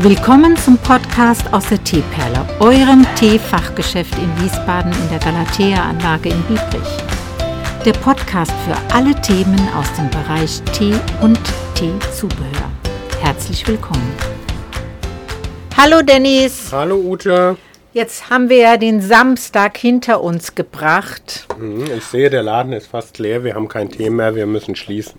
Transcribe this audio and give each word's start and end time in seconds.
Willkommen 0.00 0.54
zum 0.58 0.76
Podcast 0.76 1.50
aus 1.54 1.70
der 1.70 1.82
Teeperle, 1.82 2.46
eurem 2.60 3.06
Teefachgeschäft 3.14 4.12
in 4.18 4.44
Wiesbaden 4.44 4.92
in 4.92 5.08
der 5.08 5.18
Galatea-Anlage 5.20 6.28
in 6.28 6.42
Biebrich. 6.42 6.98
Der 7.82 7.94
Podcast 7.94 8.52
für 8.66 8.76
alle 8.94 9.18
Themen 9.22 9.58
aus 9.74 9.90
dem 9.94 10.10
Bereich 10.10 10.60
Tee 10.74 10.92
und 11.22 11.40
Teezubehör. 11.74 12.70
Herzlich 13.22 13.66
willkommen. 13.66 14.12
Hallo 15.74 16.02
Dennis. 16.02 16.68
Hallo 16.70 16.96
Ute. 16.96 17.56
Jetzt 17.96 18.28
haben 18.28 18.50
wir 18.50 18.58
ja 18.58 18.76
den 18.76 19.00
Samstag 19.00 19.78
hinter 19.78 20.22
uns 20.22 20.54
gebracht. 20.54 21.46
Mhm, 21.58 21.86
ich 21.96 22.04
sehe, 22.04 22.28
der 22.28 22.42
Laden 22.42 22.74
ist 22.74 22.88
fast 22.88 23.18
leer. 23.18 23.42
Wir 23.42 23.54
haben 23.54 23.68
kein 23.68 23.88
Tee 23.88 24.10
mehr. 24.10 24.34
Wir 24.34 24.44
müssen 24.44 24.76
schließen. 24.76 25.14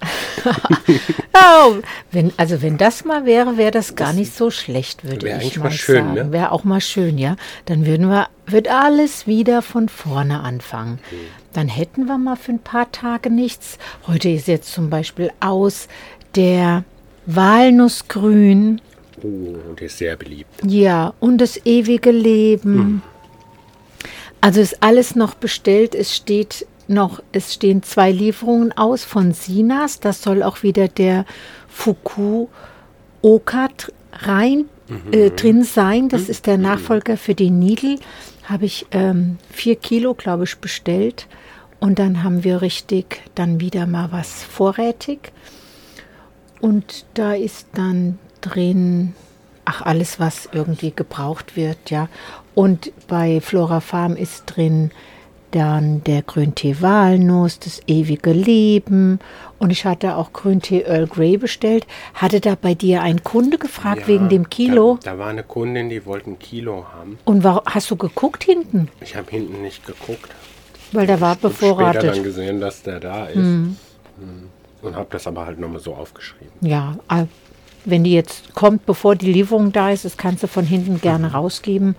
oh, 1.33 1.77
wenn, 2.11 2.31
also 2.37 2.61
wenn 2.61 2.77
das 2.77 3.03
mal 3.03 3.25
wäre, 3.25 3.57
wäre 3.57 3.71
das 3.71 3.95
gar 3.95 4.13
nicht 4.13 4.31
so 4.31 4.51
schlecht, 4.51 5.03
würde 5.03 5.27
ich 5.41 5.57
mal, 5.57 5.63
mal 5.63 5.71
schön, 5.71 5.95
sagen. 5.95 6.13
Ne? 6.13 6.31
Wäre 6.31 6.51
auch 6.51 6.65
mal 6.65 6.79
schön, 6.79 7.17
ja. 7.17 7.35
Dann 7.65 7.87
würden 7.87 8.09
wir, 8.09 8.27
wird 8.45 8.67
alles 8.67 9.25
wieder 9.25 9.63
von 9.63 9.89
vorne 9.89 10.41
anfangen. 10.41 10.99
Mhm. 11.09 11.15
Dann 11.53 11.69
hätten 11.69 12.05
wir 12.05 12.19
mal 12.19 12.35
für 12.35 12.51
ein 12.51 12.59
paar 12.59 12.91
Tage 12.91 13.31
nichts. 13.31 13.79
Heute 14.05 14.29
ist 14.29 14.47
jetzt 14.47 14.71
zum 14.71 14.91
Beispiel 14.91 15.31
aus 15.39 15.87
der 16.35 16.83
Walnussgrün 17.25 18.81
Oh, 19.23 19.55
der 19.79 19.87
ist 19.87 19.97
sehr 19.97 20.15
beliebt. 20.15 20.49
Ja, 20.63 21.13
und 21.19 21.39
das 21.39 21.65
ewige 21.65 22.11
Leben. 22.11 22.77
Hm. 22.77 23.01
Also 24.41 24.61
ist 24.61 24.83
alles 24.83 25.15
noch 25.15 25.33
bestellt. 25.33 25.95
Es 25.95 26.15
steht 26.15 26.67
noch, 26.87 27.21
es 27.31 27.53
stehen 27.53 27.83
zwei 27.83 28.11
Lieferungen 28.11 28.71
aus 28.71 29.03
von 29.03 29.33
Sinas. 29.33 29.99
Das 29.99 30.21
soll 30.21 30.43
auch 30.43 30.63
wieder 30.63 30.87
der 30.87 31.25
Fukuoka 31.67 32.49
rein 34.13 34.65
mhm. 34.87 35.13
äh, 35.13 35.29
drin 35.31 35.63
sein. 35.63 36.09
Das 36.09 36.23
mhm. 36.23 36.29
ist 36.29 36.47
der 36.47 36.57
Nachfolger 36.57 37.17
für 37.17 37.35
die 37.35 37.49
Nidel. 37.49 37.99
Habe 38.43 38.65
ich 38.65 38.85
ähm, 38.91 39.37
vier 39.51 39.75
Kilo, 39.75 40.13
glaube 40.13 40.45
ich, 40.45 40.57
bestellt. 40.57 41.27
Und 41.79 41.99
dann 41.99 42.23
haben 42.23 42.43
wir 42.43 42.61
richtig 42.61 43.21
dann 43.35 43.59
wieder 43.59 43.85
mal 43.85 44.11
was 44.11 44.43
vorrätig. 44.43 45.31
Und 46.59 47.05
da 47.13 47.33
ist 47.33 47.67
dann 47.73 48.17
drin, 48.41 49.13
ach, 49.65 49.81
alles, 49.81 50.19
was 50.19 50.49
irgendwie 50.51 50.91
gebraucht 50.95 51.55
wird, 51.55 51.89
ja. 51.89 52.09
Und 52.55 52.91
bei 53.07 53.41
Flora 53.41 53.79
Farm 53.81 54.15
ist 54.15 54.45
drin 54.45 54.91
dann 55.51 56.03
der 56.03 56.23
Grüntee 56.23 56.77
Walnuss, 56.81 57.59
das 57.59 57.81
ewige 57.87 58.31
Leben. 58.31 59.19
Und 59.59 59.71
ich 59.71 59.85
hatte 59.85 60.15
auch 60.15 60.33
Grüntee 60.33 60.81
Earl 60.81 61.07
Grey 61.07 61.37
bestellt. 61.37 61.87
Hatte 62.13 62.39
da 62.41 62.55
bei 62.59 62.73
dir 62.73 63.01
ein 63.01 63.23
Kunde 63.23 63.57
gefragt 63.57 64.01
ja, 64.01 64.07
wegen 64.07 64.29
dem 64.29 64.49
Kilo? 64.49 64.99
Da, 65.01 65.11
da, 65.11 65.19
war 65.19 65.27
eine 65.27 65.43
Kundin, 65.43 65.89
die 65.89 66.05
wollte 66.05 66.31
ein 66.31 66.39
Kilo 66.39 66.85
haben. 66.93 67.17
Und 67.25 67.43
war, 67.43 67.63
hast 67.65 67.89
du 67.89 67.95
geguckt 67.95 68.43
hinten? 68.43 68.89
Ich 69.01 69.15
habe 69.15 69.29
hinten 69.31 69.61
nicht 69.61 69.85
geguckt. 69.85 70.29
Weil 70.91 71.07
der 71.07 71.21
war 71.21 71.33
ich 71.33 71.39
bevorratet. 71.39 72.03
Ich 72.03 72.09
habe 72.09 72.17
dann 72.17 72.23
gesehen, 72.23 72.59
dass 72.59 72.83
der 72.83 72.99
da 72.99 73.25
ist. 73.25 73.35
Hm. 73.35 73.77
hm. 74.19 74.49
Und 74.81 74.95
habe 74.95 75.07
das 75.09 75.25
aber 75.25 75.45
halt 75.45 75.59
nochmal 75.59 75.79
so 75.79 75.95
aufgeschrieben. 75.95 76.51
Ja, 76.61 76.95
wenn 77.89 78.03
die 78.03 78.13
jetzt 78.13 78.53
kommt, 78.53 78.85
bevor 78.85 79.15
die 79.15 79.31
Lieferung 79.31 79.71
da 79.71 79.91
ist, 79.91 80.05
das 80.05 80.17
kannst 80.17 80.43
du 80.43 80.47
von 80.47 80.65
hinten 80.65 81.01
gerne 81.01 81.31
rausgeben. 81.31 81.95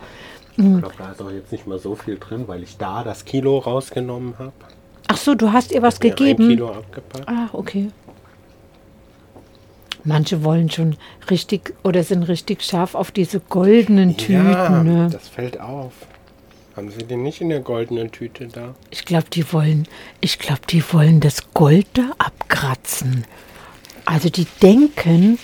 Ich 0.57 0.65
hm. 0.65 0.81
glaube, 0.81 0.95
da 0.99 1.13
ist 1.13 1.23
auch 1.23 1.31
jetzt 1.31 1.53
nicht 1.53 1.67
mal 1.67 1.79
so 1.79 1.95
viel 1.95 2.19
drin, 2.19 2.45
weil 2.47 2.63
ich 2.63 2.77
da 2.77 3.05
das 3.05 3.25
Kilo 3.25 3.59
rausgenommen 3.59 4.35
habe. 4.39 4.53
Ach 5.09 5.17
so, 5.17 5.35
du 5.35 5.53
hast 5.53 5.73
ihr 5.73 5.83
was 5.83 6.01
gegeben? 6.01 6.45
Ein 6.45 6.51
Kilo 6.51 6.71
abgepackt. 6.71 7.29
Ah, 7.29 7.49
okay. 7.53 7.91
Manche 10.05 10.45
wollen 10.45 10.71
schon 10.71 10.97
richtig 11.31 11.75
oder 11.83 12.03
sind 12.03 12.23
richtig 12.25 12.63
scharf 12.63 12.95
auf 12.95 13.11
diese 13.11 13.41
goldenen 13.41 14.17
Tüten. 14.17 14.53
Ja, 14.53 14.83
ne? 14.83 15.09
das 15.11 15.29
fällt 15.29 15.61
auf. 15.61 15.93
Haben 16.77 16.91
Sie 16.91 17.05
den 17.05 17.23
nicht 17.23 17.41
in 17.41 17.49
der 17.49 17.61
goldenen 17.61 18.13
Tüte 18.13 18.47
da? 18.47 18.75
Ich 18.91 19.05
glaube, 19.05 19.27
die 19.33 19.53
wollen, 19.53 19.89
ich 20.21 20.39
glaube, 20.39 20.61
die 20.71 20.83
wollen 20.93 21.21
das 21.21 21.53
Gold 21.53 21.87
da 21.95 22.13
abkratzen. 22.19 23.25
Also 24.05 24.29
die 24.29 24.47
denken, 24.63 25.39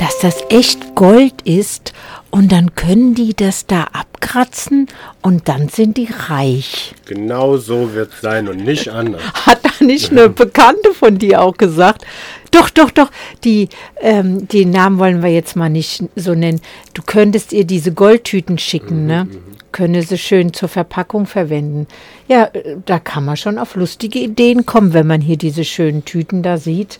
dass 0.00 0.18
das 0.18 0.42
echt 0.48 0.94
Gold 0.94 1.42
ist 1.44 1.92
und 2.30 2.52
dann 2.52 2.74
können 2.74 3.14
die 3.14 3.34
das 3.34 3.66
da 3.66 3.82
abkratzen 3.92 4.88
und 5.20 5.46
dann 5.48 5.68
sind 5.68 5.98
die 5.98 6.08
reich. 6.28 6.94
Genau 7.04 7.58
so 7.58 7.92
wird 7.92 8.14
es 8.14 8.22
sein 8.22 8.48
und 8.48 8.64
nicht 8.64 8.88
anders. 8.88 9.20
Hat 9.46 9.60
da 9.62 9.84
nicht 9.84 10.10
eine 10.10 10.28
Bekannte 10.30 10.94
von 10.94 11.18
dir 11.18 11.42
auch 11.42 11.54
gesagt? 11.54 12.06
Doch, 12.50 12.70
doch, 12.70 12.90
doch. 12.90 13.10
Die, 13.44 13.68
ähm, 14.00 14.48
die 14.48 14.64
Namen 14.64 14.98
wollen 14.98 15.22
wir 15.22 15.30
jetzt 15.30 15.54
mal 15.54 15.68
nicht 15.68 16.04
so 16.16 16.34
nennen. 16.34 16.62
Du 16.94 17.02
könntest 17.04 17.52
ihr 17.52 17.64
diese 17.64 17.92
Goldtüten 17.92 18.56
schicken, 18.56 19.02
mhm, 19.02 19.06
ne? 19.06 19.24
Mhm. 19.24 19.38
Könne 19.72 20.02
sie 20.02 20.18
schön 20.18 20.52
zur 20.54 20.68
Verpackung 20.68 21.26
verwenden. 21.26 21.86
Ja, 22.26 22.44
äh, 22.54 22.76
da 22.86 22.98
kann 22.98 23.26
man 23.26 23.36
schon 23.36 23.58
auf 23.58 23.76
lustige 23.76 24.18
Ideen 24.18 24.64
kommen, 24.64 24.94
wenn 24.94 25.06
man 25.06 25.20
hier 25.20 25.36
diese 25.36 25.64
schönen 25.64 26.06
Tüten 26.06 26.42
da 26.42 26.56
sieht. 26.56 26.98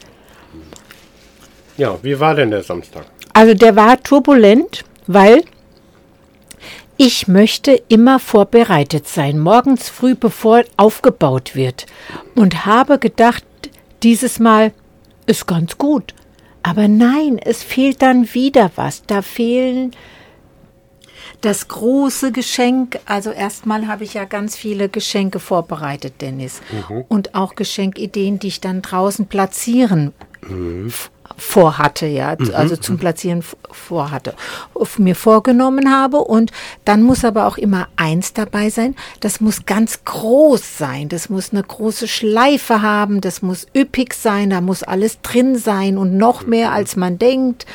Ja, 1.80 1.98
wie 2.02 2.20
war 2.20 2.34
denn 2.34 2.50
der 2.50 2.62
Samstag? 2.62 3.06
Also 3.32 3.54
der 3.54 3.74
war 3.74 4.02
turbulent, 4.02 4.84
weil 5.06 5.44
ich 6.98 7.26
möchte 7.26 7.72
immer 7.88 8.18
vorbereitet 8.18 9.08
sein, 9.08 9.38
morgens 9.38 9.88
früh, 9.88 10.14
bevor 10.14 10.64
aufgebaut 10.76 11.56
wird. 11.56 11.86
Und 12.34 12.66
habe 12.66 12.98
gedacht, 12.98 13.44
dieses 14.02 14.38
Mal 14.38 14.74
ist 15.24 15.46
ganz 15.46 15.78
gut. 15.78 16.12
Aber 16.62 16.86
nein, 16.86 17.38
es 17.42 17.62
fehlt 17.62 18.02
dann 18.02 18.34
wieder 18.34 18.70
was. 18.74 19.04
Da 19.06 19.22
fehlen 19.22 19.92
das 21.41 21.66
große 21.68 22.30
Geschenk. 22.30 23.00
Also 23.06 23.30
erstmal 23.30 23.86
habe 23.86 24.04
ich 24.04 24.12
ja 24.12 24.26
ganz 24.26 24.54
viele 24.54 24.91
Geschenke 24.91 25.38
vorbereitet, 25.38 26.20
Dennis. 26.20 26.60
Mhm. 26.91 27.06
Und 27.08 27.34
auch 27.34 27.54
Geschenkideen, 27.54 28.38
die 28.38 28.48
ich 28.48 28.60
dann 28.60 28.82
draußen 28.82 29.28
platzieren 29.28 30.12
mhm 30.43 30.93
vorhatte, 31.41 32.06
ja, 32.06 32.37
mhm. 32.39 32.53
also 32.55 32.77
zum 32.77 32.99
Platzieren 32.99 33.43
vorhatte, 33.71 34.34
mir 34.99 35.17
vorgenommen 35.17 35.93
habe. 35.93 36.19
Und 36.19 36.53
dann 36.84 37.03
muss 37.03 37.25
aber 37.25 37.47
auch 37.47 37.59
immer 37.59 37.89
eins 37.97 38.33
dabei 38.33 38.71
sein, 38.71 38.95
das 39.21 39.41
muss 39.41 39.67
ganz 39.67 40.05
groß 40.05 40.78
sein, 40.78 41.09
das 41.09 41.28
muss 41.28 41.53
eine 41.53 41.62
große 41.62 42.09
Schleife 42.09 42.83
haben, 42.83 43.21
das 43.21 43.43
muss 43.43 43.67
üppig 43.77 44.15
sein, 44.15 44.51
da 44.51 44.61
muss 44.61 44.83
alles 44.83 45.21
drin 45.23 45.56
sein 45.56 45.99
und 45.99 46.17
noch 46.17 46.47
mehr, 46.47 46.69
mhm. 46.69 46.75
als 46.75 46.97
man 46.97 47.19
denkt. 47.19 47.67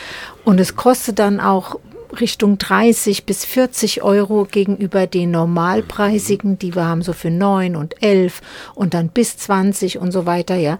Und 0.44 0.60
es 0.60 0.76
kostet 0.76 1.20
dann 1.20 1.40
auch 1.40 1.80
Richtung 2.20 2.58
30 2.58 3.26
bis 3.26 3.44
40 3.44 4.04
Euro 4.04 4.46
gegenüber 4.50 5.08
den 5.08 5.32
normalpreisigen, 5.32 6.58
die 6.58 6.76
wir 6.76 6.86
haben 6.86 7.02
so 7.02 7.12
für 7.12 7.32
9 7.32 7.76
und 7.76 8.02
11 8.02 8.42
und 8.74 8.94
dann 8.94 9.10
bis 9.10 9.38
20 9.38 9.98
und 9.98 10.12
so 10.12 10.26
weiter, 10.26 10.56
ja 10.56 10.78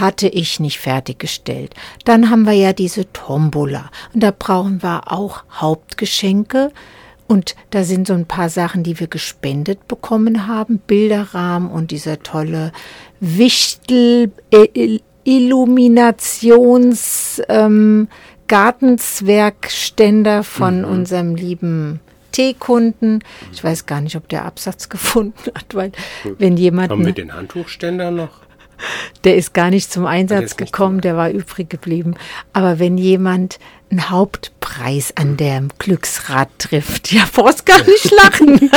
hatte 0.00 0.28
ich 0.28 0.60
nicht 0.60 0.78
fertiggestellt. 0.78 1.74
Dann 2.04 2.30
haben 2.30 2.46
wir 2.46 2.52
ja 2.52 2.72
diese 2.72 3.12
Tombola 3.12 3.90
und 4.14 4.22
da 4.22 4.32
brauchen 4.36 4.82
wir 4.82 5.12
auch 5.12 5.44
Hauptgeschenke. 5.50 6.72
Und 7.28 7.54
da 7.70 7.84
sind 7.84 8.08
so 8.08 8.14
ein 8.14 8.26
paar 8.26 8.50
Sachen, 8.50 8.82
die 8.82 9.00
wir 9.00 9.06
gespendet 9.06 9.88
bekommen 9.88 10.46
haben. 10.46 10.76
Bilderrahmen 10.78 11.70
und 11.70 11.90
dieser 11.90 12.22
tolle 12.22 12.72
Wichtel 13.20 14.30
Illuminations 15.24 17.40
ähm, 17.48 18.08
Gartenzwergständer 18.48 20.42
von 20.42 20.80
mhm. 20.80 20.84
unserem 20.84 21.36
lieben 21.36 22.00
Teekunden. 22.32 23.20
Ich 23.52 23.64
weiß 23.64 23.86
gar 23.86 24.00
nicht, 24.00 24.16
ob 24.16 24.28
der 24.28 24.44
Absatz 24.44 24.88
gefunden 24.90 25.52
hat, 25.54 25.74
weil 25.74 25.92
wenn 26.38 26.56
jemand. 26.56 26.90
Haben 26.90 27.06
wir 27.06 27.12
den 27.12 27.32
Handtuchständer 27.34 28.10
noch? 28.10 28.40
Der 29.24 29.36
ist 29.36 29.54
gar 29.54 29.70
nicht 29.70 29.92
zum 29.92 30.06
Einsatz 30.06 30.56
gekommen, 30.56 31.00
der 31.00 31.16
war 31.16 31.30
übrig 31.30 31.70
geblieben. 31.70 32.14
Aber 32.52 32.78
wenn 32.78 32.98
jemand 32.98 33.58
einen 33.90 34.10
Hauptpreis 34.10 35.12
an 35.16 35.36
der 35.36 35.62
Glücksrad 35.78 36.48
trifft, 36.58 37.12
ja, 37.12 37.22
brauchst 37.32 37.66
gar 37.66 37.82
nicht 37.84 38.10
lachen. 38.10 38.58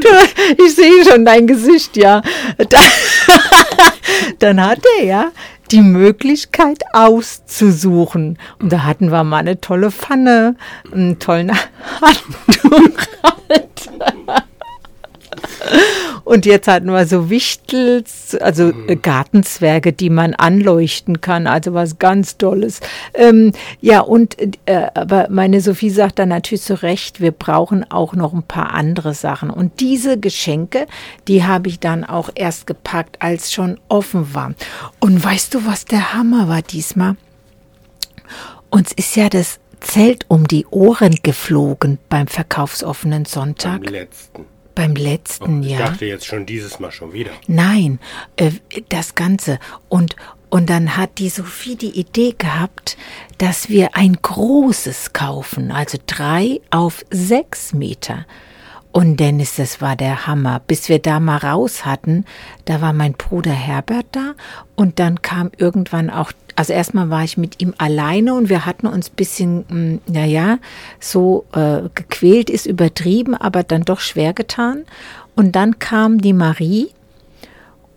du, 0.00 0.64
ich 0.64 0.74
sehe 0.74 1.04
schon 1.04 1.24
dein 1.24 1.46
Gesicht, 1.46 1.96
ja. 1.96 2.22
Dann 4.38 4.64
hat 4.64 4.80
er 4.98 5.04
ja 5.04 5.32
die 5.70 5.82
Möglichkeit 5.82 6.82
auszusuchen. 6.92 8.38
Und 8.60 8.72
da 8.72 8.84
hatten 8.84 9.10
wir 9.10 9.24
mal 9.24 9.38
eine 9.38 9.60
tolle 9.60 9.90
Pfanne, 9.90 10.56
einen 10.92 11.18
tollen 11.18 11.52
Handtuch. 12.00 13.06
Und 16.28 16.44
jetzt 16.44 16.68
hatten 16.68 16.88
wir 16.88 17.06
so 17.06 17.30
Wichtels, 17.30 18.34
also 18.34 18.64
mhm. 18.64 19.00
Gartenzwerge, 19.00 19.94
die 19.94 20.10
man 20.10 20.34
anleuchten 20.34 21.22
kann, 21.22 21.46
also 21.46 21.72
was 21.72 21.98
ganz 21.98 22.36
Tolles. 22.36 22.80
Ähm, 23.14 23.52
ja, 23.80 24.00
und 24.00 24.36
äh, 24.66 24.88
aber 24.92 25.28
meine 25.30 25.62
Sophie 25.62 25.88
sagt 25.88 26.18
dann 26.18 26.28
natürlich 26.28 26.60
zu 26.60 26.82
Recht, 26.82 27.22
wir 27.22 27.30
brauchen 27.30 27.90
auch 27.90 28.12
noch 28.12 28.34
ein 28.34 28.42
paar 28.42 28.74
andere 28.74 29.14
Sachen. 29.14 29.48
Und 29.48 29.80
diese 29.80 30.20
Geschenke, 30.20 30.86
die 31.28 31.44
habe 31.44 31.70
ich 31.70 31.80
dann 31.80 32.04
auch 32.04 32.28
erst 32.34 32.66
gepackt, 32.66 33.22
als 33.22 33.50
schon 33.50 33.80
offen 33.88 34.34
war. 34.34 34.52
Und 35.00 35.24
weißt 35.24 35.54
du, 35.54 35.64
was 35.64 35.86
der 35.86 36.12
Hammer 36.12 36.46
war 36.46 36.60
diesmal? 36.60 37.16
Uns 38.68 38.92
ist 38.92 39.16
ja 39.16 39.30
das 39.30 39.60
Zelt 39.80 40.26
um 40.28 40.46
die 40.46 40.66
Ohren 40.66 41.16
geflogen 41.22 41.98
beim 42.10 42.26
verkaufsoffenen 42.26 43.24
Sonntag. 43.24 43.84
Beim 43.84 43.94
letzten. 43.94 44.57
Beim 44.78 44.94
letzten 44.94 45.58
Oh, 45.58 45.62
ich 45.64 45.72
Jahr. 45.72 45.90
dachte 45.90 46.06
jetzt 46.06 46.24
schon 46.24 46.46
dieses 46.46 46.78
Mal 46.78 46.92
schon 46.92 47.12
wieder. 47.12 47.32
Nein, 47.48 47.98
äh, 48.36 48.52
das 48.90 49.16
Ganze. 49.16 49.58
Und, 49.88 50.14
und 50.50 50.70
dann 50.70 50.96
hat 50.96 51.18
die 51.18 51.30
Sophie 51.30 51.74
die 51.74 51.98
Idee 51.98 52.36
gehabt, 52.38 52.96
dass 53.38 53.68
wir 53.68 53.96
ein 53.96 54.16
großes 54.22 55.12
kaufen, 55.12 55.72
also 55.72 55.98
drei 56.06 56.60
auf 56.70 57.04
sechs 57.10 57.72
Meter. 57.74 58.24
Und 58.98 59.20
Dennis, 59.20 59.54
das 59.54 59.80
war 59.80 59.94
der 59.94 60.26
Hammer. 60.26 60.60
Bis 60.66 60.88
wir 60.88 60.98
da 60.98 61.20
mal 61.20 61.36
raus 61.36 61.86
hatten, 61.86 62.24
da 62.64 62.80
war 62.80 62.92
mein 62.92 63.12
Bruder 63.12 63.52
Herbert 63.52 64.06
da 64.10 64.34
und 64.74 64.98
dann 64.98 65.22
kam 65.22 65.52
irgendwann 65.56 66.10
auch, 66.10 66.32
also 66.56 66.72
erstmal 66.72 67.08
war 67.08 67.22
ich 67.22 67.36
mit 67.36 67.62
ihm 67.62 67.74
alleine 67.78 68.34
und 68.34 68.48
wir 68.48 68.66
hatten 68.66 68.88
uns 68.88 69.08
bisschen, 69.08 69.58
mm, 69.68 70.12
naja, 70.12 70.58
so 70.98 71.44
äh, 71.52 71.82
gequält 71.94 72.50
ist 72.50 72.66
übertrieben, 72.66 73.36
aber 73.36 73.62
dann 73.62 73.82
doch 73.82 74.00
schwer 74.00 74.32
getan. 74.32 74.84
Und 75.36 75.54
dann 75.54 75.78
kam 75.78 76.20
die 76.20 76.32
Marie 76.32 76.90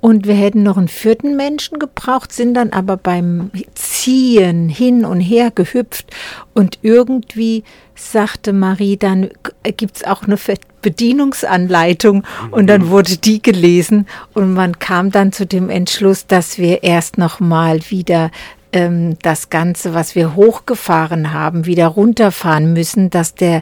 und 0.02 0.26
wir 0.26 0.34
hätten 0.34 0.64
noch 0.64 0.78
einen 0.78 0.88
vierten 0.88 1.36
Menschen 1.36 1.78
gebraucht, 1.78 2.34
sind 2.34 2.56
dann 2.56 2.72
aber 2.72 2.98
beim 2.98 3.52
Ziehen 3.76 4.68
hin 4.68 5.06
und 5.06 5.22
her 5.22 5.52
gehüpft. 5.54 6.08
Und 6.56 6.80
irgendwie 6.82 7.64
sagte 7.94 8.52
Marie, 8.52 8.98
dann 8.98 9.30
gibt 9.78 9.98
es 9.98 10.04
auch 10.04 10.24
eine 10.24 10.38
Bedienungsanleitung. 10.82 12.24
Und 12.50 12.66
dann 12.66 12.90
wurde 12.90 13.18
die 13.18 13.44
gelesen. 13.44 14.08
Und 14.34 14.56
man 14.56 14.80
kam 14.80 15.12
dann 15.12 15.32
zu 15.32 15.46
dem 15.46 15.70
Entschluss, 15.70 16.26
dass 16.26 16.58
wir 16.58 16.82
erst 16.82 17.20
noch 17.20 17.40
mal 17.40 17.80
wieder 17.90 18.32
ähm, 18.74 19.20
das 19.22 19.52
Ganze, 19.52 19.94
was 19.94 20.16
wir 20.16 20.36
hochgefahren 20.36 21.32
haben, 21.32 21.68
wieder 21.68 21.86
runterfahren 21.88 22.74
müssen, 22.74 23.12
dass 23.12 23.36
der 23.36 23.62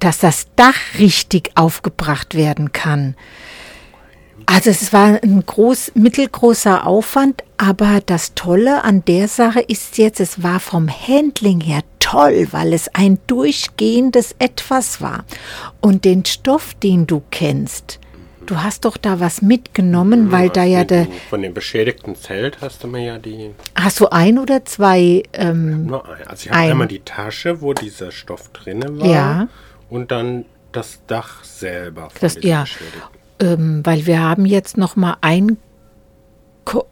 dass 0.00 0.18
das 0.18 0.46
Dach 0.54 0.76
richtig 0.98 1.50
aufgebracht 1.56 2.36
werden 2.36 2.72
kann. 2.72 3.16
Also 4.50 4.70
es 4.70 4.94
war 4.94 5.22
ein 5.22 5.44
groß, 5.44 5.92
mittelgroßer 5.94 6.86
Aufwand, 6.86 7.44
aber 7.58 8.00
das 8.06 8.34
Tolle 8.34 8.82
an 8.82 9.04
der 9.04 9.28
Sache 9.28 9.60
ist 9.60 9.98
jetzt, 9.98 10.20
es 10.20 10.42
war 10.42 10.58
vom 10.58 10.88
Handling 10.88 11.60
her 11.60 11.82
toll, 12.00 12.48
weil 12.50 12.72
es 12.72 12.88
ein 12.94 13.18
durchgehendes 13.26 14.34
Etwas 14.38 15.02
war. 15.02 15.24
Und 15.82 16.06
den 16.06 16.24
Stoff, 16.24 16.72
den 16.72 17.06
du 17.06 17.22
kennst, 17.30 18.00
du 18.46 18.62
hast 18.62 18.86
doch 18.86 18.96
da 18.96 19.20
was 19.20 19.42
mitgenommen, 19.42 20.32
weil 20.32 20.48
da 20.48 20.64
ja 20.64 20.82
der, 20.84 21.06
Von 21.28 21.42
dem 21.42 21.52
beschädigten 21.52 22.16
Zelt 22.16 22.62
hast 22.62 22.82
du 22.82 22.88
mir 22.88 23.04
ja 23.04 23.18
die. 23.18 23.50
hast 23.74 24.00
du 24.00 24.06
ein 24.10 24.38
oder 24.38 24.64
zwei, 24.64 25.24
ähm, 25.34 25.84
Nur 25.84 26.08
ein. 26.08 26.26
Also 26.26 26.46
ich 26.46 26.50
habe 26.50 26.60
Ein. 26.62 26.70
einmal 26.70 26.88
die 26.88 27.00
Tasche, 27.00 27.60
wo 27.60 27.74
dieser 27.74 28.10
Stoff 28.12 28.48
drinne 28.54 28.98
war. 28.98 29.06
Ja. 29.06 29.48
Und 29.90 30.10
dann 30.10 30.46
das 30.72 31.00
Dach 31.06 31.44
selber. 31.44 32.08
Das- 32.20 32.38
ja. 32.42 32.64
Ähm, 33.40 33.80
weil 33.84 34.06
wir 34.06 34.20
haben 34.20 34.46
jetzt 34.46 34.76
noch 34.76 34.96
mal 34.96 35.16
ein 35.20 35.58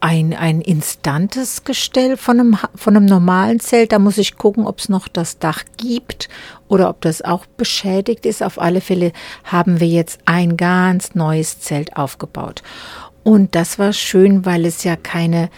ein, 0.00 0.32
ein 0.32 0.60
instantes 0.62 1.64
Gestell 1.64 2.16
von 2.16 2.40
einem, 2.40 2.58
von 2.74 2.96
einem 2.96 3.04
normalen 3.06 3.60
Zelt. 3.60 3.92
Da 3.92 3.98
muss 3.98 4.18
ich 4.18 4.36
gucken, 4.36 4.66
ob 4.66 4.78
es 4.78 4.88
noch 4.88 5.08
das 5.08 5.38
Dach 5.38 5.64
gibt 5.76 6.30
oder 6.68 6.88
ob 6.88 7.02
das 7.02 7.20
auch 7.22 7.44
beschädigt 7.44 8.24
ist. 8.24 8.42
Auf 8.42 8.60
alle 8.60 8.80
Fälle 8.80 9.12
haben 9.44 9.80
wir 9.80 9.88
jetzt 9.88 10.20
ein 10.24 10.56
ganz 10.56 11.14
neues 11.14 11.60
Zelt 11.60 11.96
aufgebaut. 11.96 12.62
Und 13.22 13.54
das 13.54 13.78
war 13.78 13.92
schön, 13.92 14.46
weil 14.46 14.64
es 14.64 14.84
ja 14.84 14.96
keine 14.96 15.50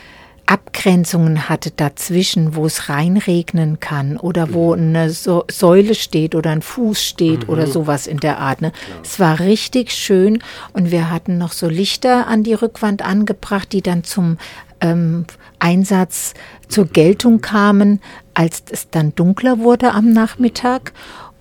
Abgrenzungen 0.48 1.50
hatte 1.50 1.70
dazwischen, 1.70 2.56
wo 2.56 2.64
es 2.64 2.88
reinregnen 2.88 3.80
kann 3.80 4.16
oder 4.16 4.54
wo 4.54 4.72
eine 4.72 5.10
so 5.10 5.44
Säule 5.50 5.94
steht 5.94 6.34
oder 6.34 6.50
ein 6.50 6.62
Fuß 6.62 7.04
steht 7.04 7.50
oder 7.50 7.66
sowas 7.66 8.06
in 8.06 8.16
der 8.16 8.38
Art. 8.38 8.62
Ne? 8.62 8.72
Es 9.04 9.20
war 9.20 9.40
richtig 9.40 9.92
schön 9.92 10.42
und 10.72 10.90
wir 10.90 11.10
hatten 11.10 11.36
noch 11.36 11.52
so 11.52 11.68
Lichter 11.68 12.28
an 12.28 12.44
die 12.44 12.54
Rückwand 12.54 13.04
angebracht, 13.04 13.72
die 13.72 13.82
dann 13.82 14.04
zum 14.04 14.38
ähm, 14.80 15.26
Einsatz 15.58 16.32
zur 16.66 16.86
Geltung 16.86 17.42
kamen, 17.42 18.00
als 18.32 18.62
es 18.70 18.88
dann 18.88 19.14
dunkler 19.14 19.58
wurde 19.58 19.92
am 19.92 20.14
Nachmittag. 20.14 20.94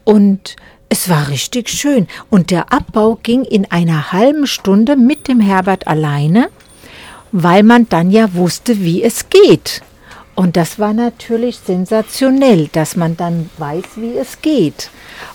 Und 0.04 0.57
es 0.89 1.07
war 1.07 1.30
richtig 1.30 1.69
schön. 1.69 2.07
Und 2.30 2.51
der 2.51 2.74
Abbau 2.74 3.18
ging 3.24 3.44
in 3.44 3.71
einer 3.71 4.12
halben 4.12 4.48
Stunde 4.48 4.98
mit 4.98 5.30
dem 5.30 5.39
Herbert 5.39 5.88
alleine 5.88 6.50
weil 7.32 7.64
man 7.64 7.88
dann 7.90 8.12
ja 8.12 8.34
wusste, 8.34 8.80
wie 8.80 9.04
es 9.04 9.30
geht. 9.30 9.82
Und 10.36 10.56
das 10.56 10.78
war 10.78 10.94
natürlich 10.94 11.58
sensationell, 11.66 12.70
dass 12.72 12.96
man 12.96 13.18
dann 13.18 13.50
weiß, 13.58 13.86
wie 13.96 14.18
es 14.18 14.42
geht. 14.42 14.92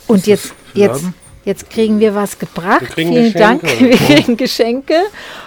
Und 0.07 0.27
jetzt, 0.27 0.55
jetzt, 0.75 1.05
jetzt 1.45 1.71
kriegen 1.71 2.01
wir 2.01 2.15
was 2.15 2.39
gebracht. 2.39 2.97
Wir 2.97 3.07
Vielen 3.07 3.33
Dank. 3.35 3.63
Geschenke. 3.63 3.85
Wir 3.89 3.97
kriegen 4.17 4.37
Geschenke. 4.37 4.95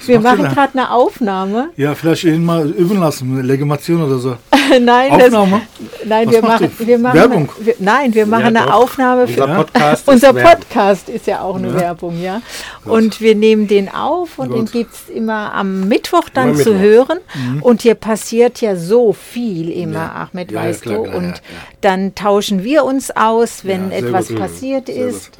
Wir 0.06 0.20
macht 0.20 0.38
ihr 0.38 0.44
machen 0.44 0.54
gerade 0.56 0.74
eine 0.80 0.92
Aufnahme. 0.92 1.70
Ja, 1.78 1.96
vielleicht 1.96 2.24
ihn 2.26 2.44
mal 2.44 2.70
üben 2.70 3.00
lassen, 3.00 3.32
eine 3.34 3.42
Legitimation 3.42 4.02
oder 4.04 4.18
so. 4.18 4.36
nein, 4.82 5.12
Aufnahme? 5.12 5.62
nein, 6.06 6.28
Was 6.28 6.34
wir 6.34 6.42
machen, 6.42 6.72
wir 6.80 6.98
machen 7.00 7.16
Werbung? 7.20 7.50
Wir, 7.60 7.76
nein, 7.80 8.14
wir 8.14 8.26
machen 8.26 8.42
Ja, 8.56 8.62
eine 8.62 8.72
doch. 8.72 8.74
Aufnahme 8.74 9.28
für 9.28 9.44
Unser 9.44 9.56
Podcast 9.56 10.02
ist 10.02 10.08
unser 10.08 10.36
Werbung. 10.36 10.52
Podcast 10.52 11.10
ist 11.10 11.28
ja 11.28 11.42
auch 11.42 11.56
eine 11.56 11.74
Werbung, 11.74 12.22
ja. 12.22 12.42
Und 12.86 13.22
wir 13.22 13.36
nehmen 13.36 13.68
den 13.68 13.94
auf 13.94 14.38
und 14.40 14.50
den 14.52 14.62
Gut. 14.66 14.72
gibt 14.72 14.94
es 14.94 15.10
immer 15.10 15.54
am 15.54 15.88
Mittwoch 15.88 16.30
dann 16.34 16.50
Immer 16.50 16.60
zu 16.60 16.74
Mittwoch. 16.74 17.10
hören. 17.10 17.20
Und 17.62 17.82
hier 17.84 17.96
passiert 17.96 18.62
ja 18.62 18.76
so 18.76 19.14
viel 19.14 19.70
immer, 19.70 20.16
Ahmed, 20.34 20.52
Ja, 20.52 20.62
ja, 20.64 20.70
weißt 20.70 20.82
klar, 20.82 20.96
du. 20.98 21.04
klar, 21.04 21.16
und 21.18 21.24
ja, 21.26 21.34
ja. 21.34 21.42
dann 21.82 22.16
tauschen 22.16 22.64
wir 22.64 22.84
uns 22.86 23.12
aus, 23.16 23.66
wenn 23.66 23.92
Ja, 23.92 23.98
etwas 23.98 24.28
gut. 24.30 24.40
passiert 24.40 24.90
ist. 24.90 25.32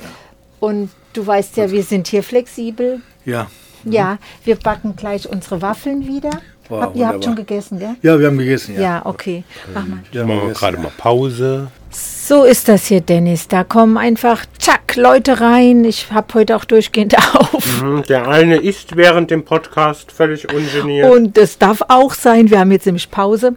Und 0.60 0.90
du 1.14 1.26
weißt 1.26 1.58
ja, 1.58 1.70
wir 1.72 1.84
sind 1.84 2.08
hier 2.08 2.24
flexibel. 2.24 3.02
Ja. 3.26 3.48
Ja, 3.84 4.18
wir 4.44 4.56
backen 4.56 4.96
gleich 4.96 5.30
unsere 5.30 5.62
Waffeln 5.62 6.08
wieder. 6.08 6.32
Wow, 6.70 6.82
Hab, 6.82 6.96
ihr 6.96 7.08
habt 7.08 7.24
schon 7.24 7.36
gegessen, 7.36 7.78
gell? 7.78 7.96
Ja, 8.02 8.20
wir 8.20 8.26
haben 8.28 8.38
gegessen, 8.40 8.74
ja. 8.76 8.82
Ja, 8.82 9.06
okay. 9.06 9.44
Mach 9.74 9.86
mal. 9.86 10.00
ja 10.12 10.26
Machen 10.26 10.48
wir 10.48 10.54
gerade 10.56 10.78
mal 10.80 10.92
Pause. 10.98 11.68
So 11.92 12.44
ist 12.44 12.68
das 12.68 12.88
hier, 12.88 13.02
Dennis. 13.02 13.48
Da 13.48 13.64
kommen 13.64 13.98
einfach, 14.00 14.48
tschack, 14.58 14.96
Leute 14.96 15.40
rein. 15.40 15.86
Ich 15.86 16.12
habe 16.12 16.34
heute 16.34 16.56
auch 16.56 16.66
durchgehend 16.66 17.16
auf. 17.36 17.84
Mhm, 17.84 18.02
Der 18.10 18.28
eine 18.28 18.58
isst 18.58 18.96
während 18.96 19.30
dem 19.30 19.46
Podcast 19.46 20.12
völlig 20.12 20.52
ungeniert. 20.52 21.12
Und 21.12 21.38
das 21.38 21.60
darf 21.60 21.84
auch 21.88 22.16
sein. 22.16 22.50
Wir 22.50 22.60
haben 22.60 22.72
jetzt 22.72 22.88
nämlich 22.88 23.12
Pause. 23.12 23.56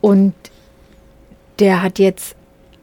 Und 0.00 0.32
der 1.58 1.82
hat 1.82 1.98
jetzt 1.98 2.34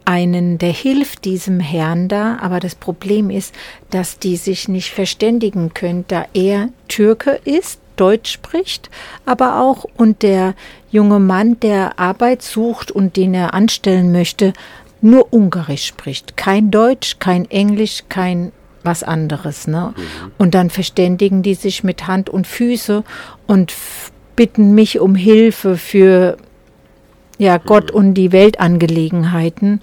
einen, 0.06 0.58
der 0.58 0.72
hilft 0.72 1.26
diesem 1.26 1.60
Herrn 1.60 2.08
da. 2.08 2.38
Aber 2.42 2.60
das 2.60 2.76
Problem 2.76 3.30
ist, 3.30 3.54
dass 3.90 4.20
die 4.20 4.38
sich 4.38 4.68
nicht 4.68 4.92
verständigen 4.92 5.74
können, 5.74 6.06
da 6.08 6.26
er 6.34 6.70
Türke 6.88 7.40
ist. 7.44 7.80
Deutsch 7.96 8.32
spricht, 8.32 8.90
aber 9.24 9.62
auch 9.62 9.86
und 9.98 10.24
der 10.24 10.56
junge 10.90 11.20
Mann, 11.20 11.60
der 11.60 12.00
Arbeit 12.00 12.42
sucht 12.42 12.90
und 12.90 13.18
den 13.18 13.36
er 13.36 13.54
anstellen 13.54 14.12
möchte, 14.12 14.54
nur 15.00 15.32
Ungarisch 15.32 15.86
spricht. 15.86 16.36
Kein 16.36 16.72
Deutsch, 16.72 17.18
kein 17.20 17.50
Englisch, 17.52 18.06
kein 18.10 18.52
was 18.84 19.04
anderes. 19.04 19.68
Ne? 19.68 19.94
Und 20.38 20.56
dann 20.56 20.70
verständigen 20.70 21.44
die 21.44 21.56
sich 21.56 21.84
mit 21.84 22.08
Hand 22.08 22.30
und 22.30 22.48
Füße 22.48 23.04
und 23.48 23.74
bitten 24.36 24.74
mich 24.74 25.00
um 25.00 25.16
Hilfe 25.16 25.78
für 25.78 26.38
ja, 27.38 27.58
Gott 27.58 27.92
und 27.92 28.14
die 28.14 28.32
Weltangelegenheiten. 28.32 29.80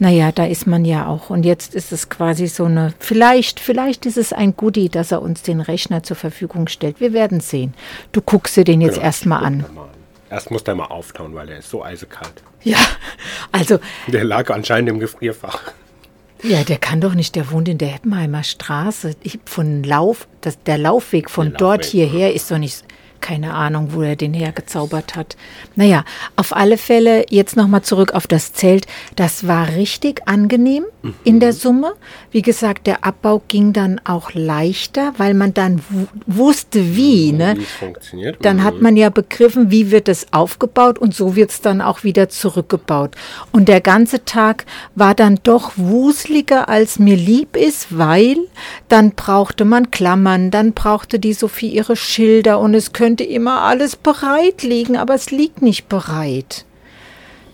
Naja, 0.00 0.30
da 0.30 0.44
ist 0.46 0.66
man 0.66 0.84
ja 0.84 1.06
auch. 1.08 1.28
Und 1.30 1.44
jetzt 1.44 1.74
ist 1.74 1.90
es 1.90 2.08
quasi 2.08 2.46
so 2.46 2.64
eine, 2.66 2.94
vielleicht, 3.00 3.58
vielleicht 3.58 4.06
ist 4.06 4.16
es 4.16 4.32
ein 4.32 4.56
Goodie, 4.56 4.88
dass 4.88 5.10
er 5.10 5.22
uns 5.22 5.42
den 5.42 5.60
Rechner 5.60 6.04
zur 6.04 6.16
Verfügung 6.16 6.68
stellt. 6.68 7.00
Wir 7.00 7.12
werden 7.12 7.40
sehen. 7.40 7.74
Du 8.12 8.20
guckst 8.20 8.56
dir 8.56 8.62
den 8.64 8.80
jetzt 8.80 8.94
Genau, 8.94 9.04
erstmal 9.06 9.38
guck 9.40 9.46
an. 9.46 9.64
mal 9.74 9.82
an. 9.82 9.88
Erst 10.30 10.50
muss 10.50 10.62
der 10.62 10.74
mal 10.76 10.84
auftauen, 10.86 11.34
weil 11.34 11.46
der 11.48 11.58
ist 11.58 11.70
so 11.70 11.82
eisekalt. 11.82 12.34
Ja, 12.62 12.76
also, 13.50 13.78
Der 14.08 14.24
lag 14.24 14.50
anscheinend 14.50 14.90
im 14.90 14.98
Gefrierfach. 15.00 15.60
ja, 16.42 16.62
der 16.64 16.76
kann 16.78 17.00
doch 17.00 17.14
nicht, 17.14 17.34
der 17.34 17.50
wohnt 17.50 17.68
in 17.68 17.78
der 17.78 17.88
Heppenheimer 17.88 18.42
Straße. 18.44 19.14
Ich, 19.22 19.38
von 19.46 19.82
Lauf, 19.82 20.28
das, 20.42 20.62
der 20.64 20.76
Laufweg 20.78 21.30
von 21.30 21.50
Der 21.50 21.58
dort 21.58 21.84
Laufweg, 21.86 21.90
hierher 21.90 22.34
ist 22.34 22.50
doch 22.50 22.58
nicht, 22.58 22.84
keine 23.20 23.54
Ahnung, 23.54 23.88
wo 23.92 24.02
er 24.02 24.16
den 24.16 24.34
hergezaubert 24.34 25.16
hat. 25.16 25.36
Naja, 25.76 26.04
auf 26.36 26.54
alle 26.54 26.78
Fälle, 26.78 27.26
jetzt 27.30 27.56
nochmal 27.56 27.82
zurück 27.82 28.12
auf 28.14 28.26
das 28.26 28.52
Zelt. 28.52 28.86
Das 29.16 29.46
war 29.46 29.68
richtig 29.68 30.26
angenehm 30.26 30.84
in 31.24 31.40
der 31.40 31.52
Summe. 31.52 31.94
Wie 32.30 32.42
gesagt, 32.42 32.86
der 32.86 33.04
Abbau 33.04 33.42
ging 33.48 33.72
dann 33.72 34.00
auch 34.04 34.32
leichter, 34.34 35.12
weil 35.18 35.34
man 35.34 35.54
dann 35.54 35.80
wu- 35.88 36.06
wusste, 36.26 36.96
wie. 36.96 37.32
Ne? 37.32 37.56
Funktioniert. 37.78 38.36
Dann 38.42 38.62
hat 38.64 38.80
man 38.80 38.96
ja 38.96 39.10
begriffen, 39.10 39.70
wie 39.70 39.90
wird 39.90 40.08
es 40.08 40.32
aufgebaut 40.32 40.98
und 40.98 41.14
so 41.14 41.36
wird 41.36 41.50
es 41.50 41.60
dann 41.60 41.80
auch 41.80 42.04
wieder 42.04 42.28
zurückgebaut. 42.28 43.14
Und 43.52 43.68
der 43.68 43.80
ganze 43.80 44.24
Tag 44.24 44.66
war 44.94 45.14
dann 45.14 45.38
doch 45.42 45.72
wuseliger, 45.76 46.68
als 46.68 46.98
mir 46.98 47.16
lieb 47.16 47.56
ist, 47.56 47.96
weil 47.96 48.36
dann 48.88 49.12
brauchte 49.12 49.64
man 49.64 49.90
Klammern, 49.90 50.50
dann 50.50 50.72
brauchte 50.72 51.18
die 51.18 51.32
Sophie 51.32 51.68
ihre 51.68 51.96
Schilder 51.96 52.58
und 52.60 52.74
es 52.74 52.92
könnte 52.92 53.24
immer 53.24 53.62
alles 53.62 53.96
bereit 53.96 54.62
liegen, 54.62 54.96
aber 54.96 55.14
es 55.14 55.30
liegt 55.30 55.62
nicht 55.62 55.88
bereit. 55.88 56.64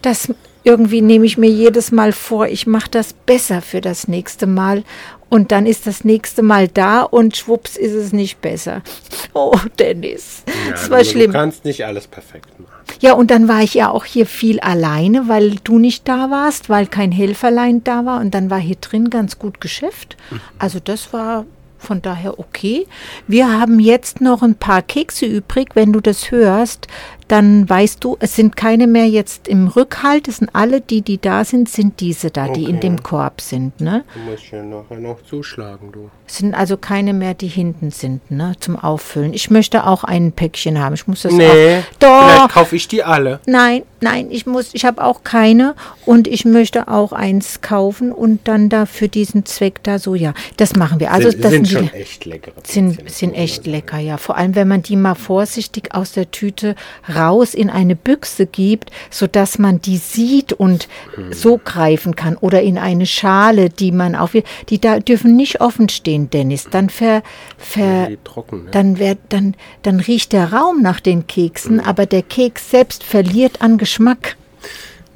Das, 0.02 0.28
irgendwie 0.64 1.02
nehme 1.02 1.26
ich 1.26 1.38
mir 1.38 1.50
jedes 1.50 1.92
Mal 1.92 2.12
vor, 2.12 2.48
ich 2.48 2.66
mache 2.66 2.90
das 2.90 3.12
besser 3.12 3.62
für 3.62 3.80
das 3.80 4.08
nächste 4.08 4.46
Mal. 4.46 4.82
Und 5.28 5.52
dann 5.52 5.66
ist 5.66 5.86
das 5.86 6.04
nächste 6.04 6.42
Mal 6.42 6.68
da 6.68 7.02
und 7.02 7.36
schwupps 7.36 7.76
ist 7.76 7.92
es 7.92 8.12
nicht 8.12 8.40
besser. 8.40 8.82
Oh, 9.36 9.58
Dennis, 9.80 10.44
Ja, 10.46 10.70
das 10.70 10.90
war 10.90 11.04
schlimm. 11.04 11.32
Du 11.32 11.38
kannst 11.38 11.64
nicht 11.64 11.84
alles 11.84 12.06
perfekt 12.06 12.48
machen. 12.60 12.70
Ja, 13.00 13.14
und 13.14 13.32
dann 13.32 13.48
war 13.48 13.62
ich 13.62 13.74
ja 13.74 13.90
auch 13.90 14.04
hier 14.04 14.26
viel 14.26 14.60
alleine, 14.60 15.26
weil 15.26 15.56
du 15.64 15.80
nicht 15.80 16.06
da 16.06 16.30
warst, 16.30 16.70
weil 16.70 16.86
kein 16.86 17.10
Helferlein 17.10 17.82
da 17.82 18.06
war. 18.06 18.20
Und 18.20 18.32
dann 18.32 18.48
war 18.48 18.60
hier 18.60 18.76
drin 18.76 19.10
ganz 19.10 19.36
gut 19.36 19.60
Geschäft. 19.60 20.16
Also 20.60 20.78
das 20.78 21.12
war 21.12 21.46
von 21.84 22.02
daher 22.02 22.38
okay. 22.38 22.86
Wir 23.28 23.60
haben 23.60 23.78
jetzt 23.78 24.20
noch 24.20 24.42
ein 24.42 24.54
paar 24.54 24.82
Kekse 24.82 25.26
übrig. 25.26 25.70
Wenn 25.74 25.92
du 25.92 26.00
das 26.00 26.30
hörst, 26.30 26.88
dann 27.28 27.68
weißt 27.68 28.02
du, 28.04 28.16
es 28.20 28.36
sind 28.36 28.56
keine 28.56 28.86
mehr 28.86 29.06
jetzt 29.08 29.48
im 29.48 29.68
Rückhalt. 29.68 30.28
Es 30.28 30.38
sind 30.38 30.50
alle, 30.54 30.80
die, 30.80 31.02
die 31.02 31.18
da 31.20 31.44
sind, 31.44 31.68
sind 31.68 32.00
diese 32.00 32.30
da, 32.30 32.48
die 32.48 32.64
in 32.64 32.76
Okay. 32.76 32.80
dem 32.80 33.02
Korb 33.02 33.40
sind. 33.40 33.80
Ne? 33.80 34.04
Du 34.14 34.30
musst 34.30 34.50
ja 34.50 34.62
nachher 34.62 34.98
noch 34.98 35.22
zuschlagen, 35.22 35.90
du. 35.92 36.10
Es 36.26 36.38
sind 36.38 36.54
also 36.54 36.76
keine 36.76 37.12
mehr, 37.12 37.34
die 37.34 37.48
hinten 37.48 37.90
sind, 37.90 38.30
ne, 38.30 38.54
zum 38.58 38.76
Auffüllen. 38.78 39.34
Ich 39.34 39.50
möchte 39.50 39.86
auch 39.86 40.04
ein 40.04 40.32
Päckchen 40.32 40.78
haben. 40.82 40.94
Ich 40.94 41.06
muss 41.06 41.22
das 41.22 41.32
Nee, 41.32 41.78
auch. 41.78 41.82
Doch. 41.98 42.28
vielleicht 42.28 42.48
kaufe 42.52 42.76
ich 42.76 42.88
die 42.88 43.02
alle. 43.04 43.40
Nein, 43.46 43.82
nein, 44.00 44.28
ich 44.30 44.46
muss, 44.46 44.70
ich 44.72 44.86
habe 44.86 45.04
auch 45.04 45.22
keine 45.22 45.74
und 46.06 46.26
ich 46.26 46.46
möchte 46.46 46.88
auch 46.88 47.12
eins 47.12 47.60
kaufen 47.60 48.10
und 48.10 48.48
dann 48.48 48.70
da 48.70 48.86
für 48.86 49.08
diesen 49.08 49.44
Zweck 49.44 49.82
da 49.82 49.98
so, 49.98 50.14
ja, 50.14 50.32
das 50.56 50.76
machen 50.76 50.98
wir. 50.98 51.12
Also 51.12 51.30
sind, 51.30 51.44
das 51.44 51.50
sind 51.52 51.66
sind, 51.68 51.78
schon 51.78 51.90
die, 51.92 52.00
echt 52.00 52.24
leckere 52.24 52.52
sind, 52.66 53.10
sind 53.10 53.34
echt 53.34 53.66
lecker, 53.66 53.98
ja. 53.98 54.16
Vor 54.16 54.36
allem, 54.38 54.54
wenn 54.54 54.66
man 54.68 54.82
die 54.82 54.96
mal 54.96 55.14
vorsichtig 55.14 55.94
aus 55.94 56.12
der 56.12 56.30
Tüte 56.30 56.74
raus 57.16 57.54
in 57.54 57.70
eine 57.70 57.96
Büchse 57.96 58.46
gibt, 58.46 58.90
sodass 59.10 59.58
man 59.58 59.80
die 59.80 59.96
sieht 59.98 60.52
und 60.52 60.88
Hm. 61.14 61.32
so 61.32 61.58
greifen 61.62 62.14
kann 62.16 62.36
oder 62.36 62.62
in 62.62 62.78
eine 62.78 63.06
Schale, 63.06 63.70
die 63.70 63.92
man 63.92 64.14
auch, 64.16 64.30
die 64.68 64.80
da 64.80 64.98
dürfen 65.00 65.36
nicht 65.36 65.60
offen 65.60 65.88
stehen, 65.88 66.30
Dennis. 66.30 66.66
Dann 66.70 66.90
ver, 66.90 67.22
ver, 67.58 68.08
trocken, 68.24 68.64
ne? 68.64 68.70
dann, 68.70 68.98
wär, 68.98 69.16
dann, 69.28 69.54
dann 69.82 70.00
riecht 70.00 70.32
der 70.32 70.52
Raum 70.52 70.82
nach 70.82 71.00
den 71.00 71.26
Keksen, 71.26 71.76
Mhm. 71.76 71.80
aber 71.80 72.06
der 72.06 72.22
Keks 72.22 72.70
selbst 72.70 73.04
verliert 73.04 73.62
an 73.62 73.78
Geschmack. 73.78 74.36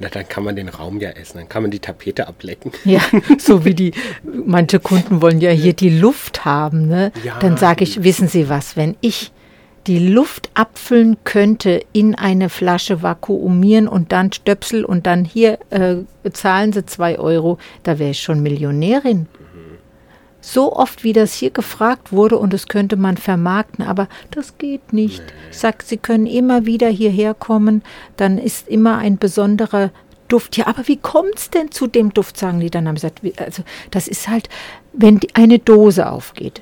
Na, 0.01 0.07
dann 0.07 0.27
kann 0.29 0.45
man 0.45 0.55
den 0.55 0.69
Raum 0.69 1.01
ja 1.01 1.09
essen. 1.09 1.39
Dann 1.39 1.49
kann 1.49 1.61
man 1.63 1.71
die 1.71 1.79
Tapete 1.79 2.27
ablecken. 2.29 2.71
Ja, 2.85 3.01
so 3.37 3.65
wie 3.65 3.73
die, 3.73 3.91
manche 4.45 4.79
Kunden 4.79 5.21
wollen 5.21 5.41
ja 5.41 5.51
hier 5.51 5.73
die 5.73 5.89
Luft 5.89 6.45
haben. 6.45 6.87
Ne? 6.87 7.11
Ja. 7.25 7.37
Dann 7.39 7.57
sage 7.57 7.83
ich, 7.83 8.01
wissen 8.01 8.29
Sie 8.29 8.47
was, 8.47 8.77
wenn 8.77 8.95
ich 9.01 9.31
die 9.87 9.99
Luft 9.99 10.49
abfüllen 10.53 11.17
könnte 11.23 11.81
in 11.93 12.15
eine 12.15 12.49
Flasche 12.49 13.01
vakuumieren 13.01 13.87
und 13.87 14.11
dann 14.11 14.31
Stöpsel 14.31 14.85
und 14.85 15.05
dann 15.05 15.25
hier 15.25 15.59
äh, 15.69 15.97
zahlen 16.31 16.73
Sie 16.73 16.85
zwei 16.85 17.17
Euro, 17.17 17.57
da 17.83 17.99
wäre 17.99 18.11
ich 18.11 18.21
schon 18.21 18.43
Millionärin. 18.43 19.27
So 20.41 20.73
oft, 20.73 21.03
wie 21.03 21.11
das 21.11 21.33
hier 21.33 21.49
gefragt 21.49 22.13
wurde 22.13 22.37
und 22.37 22.53
das 22.53 22.67
könnte 22.67 22.95
man 22.95 23.17
vermarkten, 23.17 23.85
aber 23.85 24.07
das 24.31 24.57
geht 24.57 24.93
nicht. 24.93 25.21
Ich 25.51 25.57
sag, 25.57 25.83
Sie 25.83 25.97
können 25.97 26.27
immer 26.27 26.65
wieder 26.65 26.87
hierher 26.87 27.33
kommen, 27.33 27.83
dann 28.15 28.37
ist 28.37 28.69
immer 28.69 28.97
ein 28.97 29.17
besonderer 29.17 29.91
Duft. 30.29 30.55
Ja, 30.55 30.67
aber 30.67 30.87
wie 30.87 30.97
kommt's 30.97 31.49
denn 31.49 31.71
zu 31.71 31.87
dem 31.87 32.13
Duft, 32.13 32.37
sagen 32.37 32.61
die 32.61 32.69
dann. 32.69 32.87
Haben 32.87 32.95
sie 32.95 33.09
gesagt, 33.09 33.41
also 33.41 33.63
das 33.91 34.07
ist 34.07 34.29
halt, 34.29 34.47
wenn 34.93 35.19
die, 35.19 35.35
eine 35.35 35.59
Dose 35.59 36.09
aufgeht. 36.09 36.61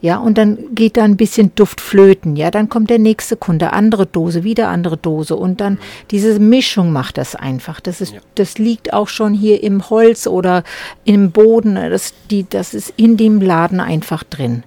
Ja, 0.00 0.18
und 0.18 0.38
dann 0.38 0.58
geht 0.76 0.96
da 0.96 1.02
ein 1.02 1.16
bisschen 1.16 1.52
Duft 1.56 1.80
flöten. 1.80 2.36
Ja, 2.36 2.52
dann 2.52 2.68
kommt 2.68 2.88
der 2.88 3.00
nächste 3.00 3.36
Kunde, 3.36 3.72
andere 3.72 4.06
Dose, 4.06 4.44
wieder 4.44 4.68
andere 4.68 4.96
Dose. 4.96 5.34
Und 5.34 5.60
dann 5.60 5.78
diese 6.12 6.38
Mischung 6.38 6.92
macht 6.92 7.18
das 7.18 7.34
einfach. 7.34 7.80
Das 7.80 8.00
ist, 8.00 8.14
das 8.36 8.58
liegt 8.58 8.92
auch 8.92 9.08
schon 9.08 9.34
hier 9.34 9.62
im 9.62 9.90
Holz 9.90 10.28
oder 10.28 10.62
im 11.04 11.32
Boden. 11.32 11.74
Das, 11.74 12.14
die, 12.30 12.48
das 12.48 12.74
ist 12.74 12.92
in 12.96 13.16
dem 13.16 13.40
Laden 13.40 13.80
einfach 13.80 14.22
drin. 14.22 14.62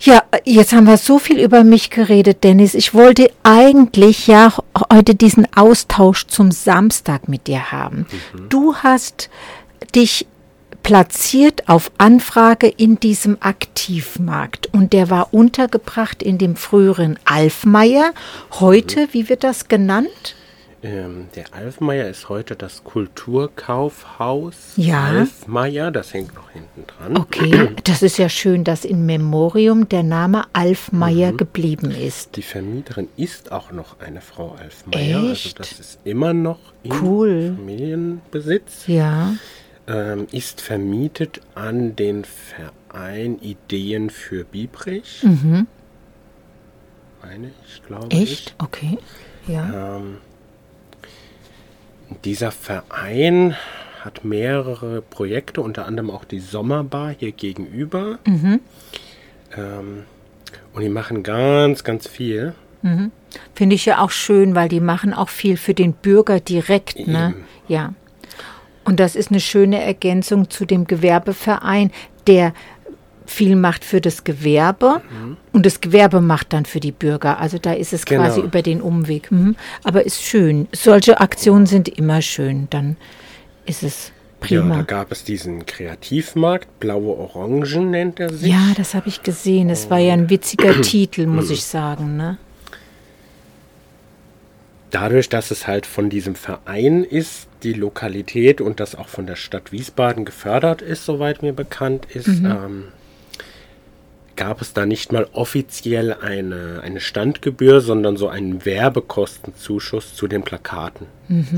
Ja, 0.00 0.22
jetzt 0.44 0.72
haben 0.72 0.86
wir 0.86 0.96
so 0.96 1.20
viel 1.20 1.38
über 1.38 1.62
mich 1.62 1.90
geredet, 1.90 2.42
Dennis. 2.42 2.74
Ich 2.74 2.92
wollte 2.92 3.30
eigentlich 3.44 4.26
ja 4.26 4.52
heute 4.92 5.14
diesen 5.14 5.46
Austausch 5.56 6.26
zum 6.26 6.50
Samstag 6.50 7.28
mit 7.28 7.46
dir 7.46 7.70
haben. 7.70 8.06
Du 8.48 8.74
hast 8.74 9.30
dich 9.94 10.26
platziert 10.84 11.68
auf 11.68 11.90
Anfrage 11.98 12.68
in 12.68 13.00
diesem 13.00 13.38
Aktivmarkt 13.40 14.68
und 14.72 14.92
der 14.92 15.10
war 15.10 15.32
untergebracht 15.32 16.22
in 16.22 16.38
dem 16.38 16.54
früheren 16.54 17.18
Alfmeier. 17.24 18.12
Heute, 18.60 19.08
wie 19.12 19.28
wird 19.28 19.44
das 19.44 19.68
genannt? 19.68 20.36
Ähm, 20.82 21.28
der 21.34 21.46
Alfmeier 21.54 22.06
ist 22.10 22.28
heute 22.28 22.54
das 22.56 22.84
Kulturkaufhaus. 22.84 24.74
Ja. 24.76 25.04
Alfmeier, 25.04 25.90
das 25.90 26.12
hängt 26.12 26.34
noch 26.34 26.50
hinten 26.50 26.84
dran. 26.86 27.16
Okay, 27.16 27.70
das 27.84 28.02
ist 28.02 28.18
ja 28.18 28.28
schön, 28.28 28.64
dass 28.64 28.84
in 28.84 29.06
Memorium 29.06 29.88
der 29.88 30.02
Name 30.02 30.44
Alfmeier 30.52 31.32
geblieben 31.32 31.90
ist. 31.92 32.36
Die 32.36 32.42
Vermieterin 32.42 33.08
ist 33.16 33.50
auch 33.50 33.72
noch 33.72 34.00
eine 34.00 34.20
Frau 34.20 34.54
Alfmeier. 34.60 35.20
Also 35.20 35.32
Echt? 35.32 35.58
das 35.58 35.72
ist 35.80 35.98
immer 36.04 36.34
noch 36.34 36.58
in 36.82 36.92
Cool. 36.92 37.54
Familienbesitz. 37.56 38.86
Ja. 38.86 39.32
Ähm, 39.86 40.26
ist 40.32 40.60
vermietet 40.60 41.40
an 41.54 41.94
den 41.94 42.24
Verein 42.24 43.38
Ideen 43.40 44.08
für 44.08 44.44
Biebrich. 44.44 45.22
Mhm. 45.22 45.66
Meine 47.22 47.50
ich, 47.66 47.82
glaube 47.86 48.10
Echt? 48.10 48.54
Okay. 48.58 48.98
Ja. 49.46 49.68
ich. 49.68 49.74
Ähm, 49.74 50.16
dieser 52.24 52.50
Verein 52.50 53.56
hat 54.00 54.24
mehrere 54.24 55.02
Projekte, 55.02 55.60
unter 55.60 55.86
anderem 55.86 56.10
auch 56.10 56.24
die 56.24 56.40
Sommerbar 56.40 57.14
hier 57.18 57.32
gegenüber. 57.32 58.18
Mhm. 58.26 58.60
Ähm, 59.56 60.04
und 60.72 60.82
die 60.82 60.88
machen 60.88 61.22
ganz, 61.22 61.84
ganz 61.84 62.08
viel. 62.08 62.54
Finde 63.54 63.76
ich 63.76 63.86
ja 63.86 64.00
auch 64.00 64.10
schön, 64.10 64.54
weil 64.54 64.68
die 64.68 64.80
machen 64.80 65.14
auch 65.14 65.30
viel 65.30 65.56
für 65.56 65.72
den 65.72 65.94
Bürger 65.94 66.40
direkt, 66.40 67.06
ne? 67.06 67.32
Eben. 67.34 67.44
Ja. 67.66 67.94
Und 68.84 69.00
das 69.00 69.16
ist 69.16 69.30
eine 69.30 69.40
schöne 69.40 69.82
Ergänzung 69.82 70.50
zu 70.50 70.64
dem 70.64 70.86
Gewerbeverein, 70.86 71.90
der 72.26 72.52
viel 73.26 73.56
macht 73.56 73.84
für 73.86 74.02
das 74.02 74.24
Gewerbe 74.24 75.00
und 75.52 75.64
das 75.64 75.80
Gewerbe 75.80 76.20
macht 76.20 76.52
dann 76.52 76.66
für 76.66 76.80
die 76.80 76.92
Bürger. 76.92 77.40
Also 77.40 77.56
da 77.58 77.72
ist 77.72 77.94
es 77.94 78.04
Genau. 78.04 78.22
quasi 78.24 78.40
über 78.42 78.60
den 78.60 78.82
Umweg. 78.82 79.32
Mhm. 79.32 79.56
Aber 79.82 80.04
ist 80.04 80.22
schön. 80.22 80.68
Solche 80.72 81.20
Aktionen 81.20 81.64
sind 81.64 81.88
immer 81.88 82.20
schön. 82.20 82.66
Dann 82.68 82.96
ist 83.64 83.82
es 83.82 84.12
Ja, 84.46 84.60
prima. 84.60 84.76
da 84.76 84.82
gab 84.82 85.10
es 85.10 85.24
diesen 85.24 85.64
Kreativmarkt, 85.64 86.80
Blaue 86.80 87.16
Orangen 87.16 87.90
nennt 87.90 88.20
er 88.20 88.30
sich. 88.30 88.52
Ja, 88.52 88.72
das 88.76 88.94
habe 88.94 89.08
ich 89.08 89.22
gesehen. 89.22 89.70
Es 89.70 89.88
war 89.88 89.98
ja 89.98 90.12
ein 90.12 90.28
witziger 90.28 90.78
Titel, 90.82 91.26
muss 91.26 91.48
ich 91.48 91.64
sagen. 91.64 92.18
Ne? 92.18 92.36
Dadurch, 94.94 95.28
dass 95.28 95.50
es 95.50 95.66
halt 95.66 95.86
von 95.86 96.08
diesem 96.08 96.36
Verein 96.36 97.02
ist, 97.02 97.48
die 97.64 97.72
Lokalität 97.72 98.60
und 98.60 98.78
das 98.78 98.94
auch 98.94 99.08
von 99.08 99.26
der 99.26 99.34
Stadt 99.34 99.72
Wiesbaden 99.72 100.24
gefördert 100.24 100.82
ist, 100.82 101.04
soweit 101.04 101.42
mir 101.42 101.52
bekannt 101.52 102.06
ist, 102.14 102.28
ähm, 102.28 102.84
gab 104.36 104.60
es 104.60 104.72
da 104.72 104.86
nicht 104.86 105.12
mal 105.12 105.26
offiziell 105.32 106.14
eine, 106.14 106.80
eine 106.84 107.00
Standgebühr, 107.00 107.80
sondern 107.80 108.16
so 108.16 108.28
einen 108.28 108.64
Werbekostenzuschuss 108.64 110.14
zu 110.14 110.28
den 110.28 110.42
Plakaten 110.42 111.06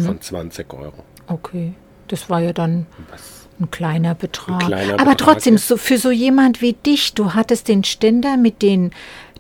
von 0.04 0.20
20 0.20 0.72
Euro. 0.72 1.04
Okay. 1.26 1.74
Das 2.08 2.30
war 2.30 2.40
ja 2.40 2.52
dann 2.54 2.86
Was 3.10 3.48
ein 3.60 3.70
kleiner 3.70 4.14
Betrag. 4.14 4.62
Ein 4.62 4.66
kleiner 4.68 4.94
Aber 4.94 5.10
Betrag 5.10 5.34
trotzdem, 5.34 5.58
so, 5.58 5.76
für 5.76 5.98
so 5.98 6.10
jemand 6.10 6.62
wie 6.62 6.72
dich, 6.74 7.14
du 7.14 7.34
hattest 7.34 7.68
den 7.68 7.84
Ständer 7.84 8.36
mit 8.36 8.62
den 8.62 8.92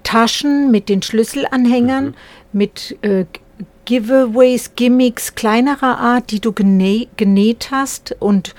Taschen, 0.02 0.70
mit 0.70 0.88
den 0.88 1.00
Schlüsselanhängern, 1.02 2.06
Mhm. 2.06 2.14
mit 2.52 2.98
äh, 3.02 3.24
Giveaways, 3.86 4.72
Gimmicks 4.76 5.34
kleinerer 5.34 5.98
Art, 5.98 6.30
die 6.30 6.40
du 6.40 6.52
genä 6.52 7.06
genäht 7.16 7.70
hast. 7.70 8.14
Und 8.18 8.54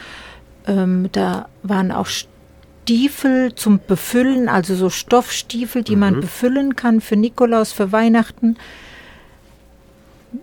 ähm, 0.67 1.10
da 1.12 1.48
waren 1.63 1.91
auch 1.91 2.07
Stiefel 2.07 3.53
zum 3.53 3.79
Befüllen, 3.86 4.50
also 4.50 4.74
so 4.75 4.89
Stoffstiefel, 4.89 5.84
die 5.84 5.96
Mhm. 5.96 6.00
man 6.00 6.19
befüllen 6.22 6.75
kann 6.75 7.00
für 7.01 7.15
Nikolaus, 7.15 7.72
für 7.74 7.91
Weihnachten. 7.91 8.57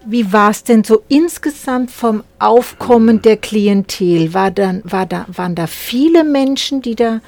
Wie 0.06 0.32
war 0.32 0.50
es 0.50 0.64
denn 0.64 0.82
so 0.84 1.02
insgesamt 1.08 1.90
vom 1.90 2.22
Aufkommen 2.38 3.20
der 3.22 3.36
Klientel? 3.36 4.32
War 4.32 4.50
dann, 4.50 4.82
war 4.84 5.06
da, 5.06 5.26
waren 5.28 5.54
da 5.54 5.66
viele 5.66 6.24
Menschen, 6.24 6.80
die 6.82 6.94
da? 6.94 7.20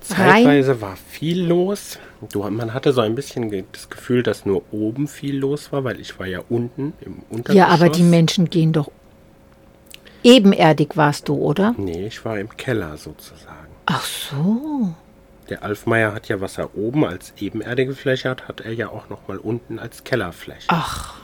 Zeitweise 0.00 0.80
war 0.80 0.96
viel 1.10 1.42
los. 1.46 1.98
Du, 2.32 2.42
man 2.42 2.74
hatte 2.74 2.92
so 2.92 3.00
ein 3.00 3.14
bisschen 3.14 3.50
das 3.72 3.88
Gefühl, 3.88 4.22
dass 4.22 4.44
nur 4.44 4.62
oben 4.72 5.08
viel 5.08 5.38
los 5.38 5.72
war, 5.72 5.84
weil 5.84 6.00
ich 6.00 6.18
war 6.18 6.26
ja 6.26 6.40
unten 6.48 6.92
im 7.00 7.22
Untergeschoss. 7.30 7.56
Ja, 7.56 7.68
aber 7.68 7.88
die 7.88 8.02
Menschen 8.02 8.50
gehen 8.50 8.72
doch. 8.72 8.90
Ebenerdig 10.22 10.96
warst 10.96 11.28
du, 11.28 11.34
oder? 11.34 11.74
Nee, 11.78 12.06
ich 12.06 12.22
war 12.24 12.38
im 12.38 12.54
Keller 12.56 12.98
sozusagen. 12.98 13.68
Ach 13.86 14.04
so. 14.04 14.94
Der 15.48 15.62
Alfmeier 15.62 16.12
hat 16.12 16.28
ja, 16.28 16.40
was 16.40 16.58
er 16.58 16.76
oben 16.76 17.04
als 17.04 17.32
ebenerdige 17.38 17.94
Fläche 17.94 18.28
hat, 18.28 18.46
hat 18.46 18.60
er 18.60 18.72
ja 18.72 18.88
auch 18.88 19.08
noch 19.08 19.26
mal 19.26 19.38
unten 19.38 19.78
als 19.78 20.04
Kellerfläche. 20.04 20.66
Ach, 20.68 21.14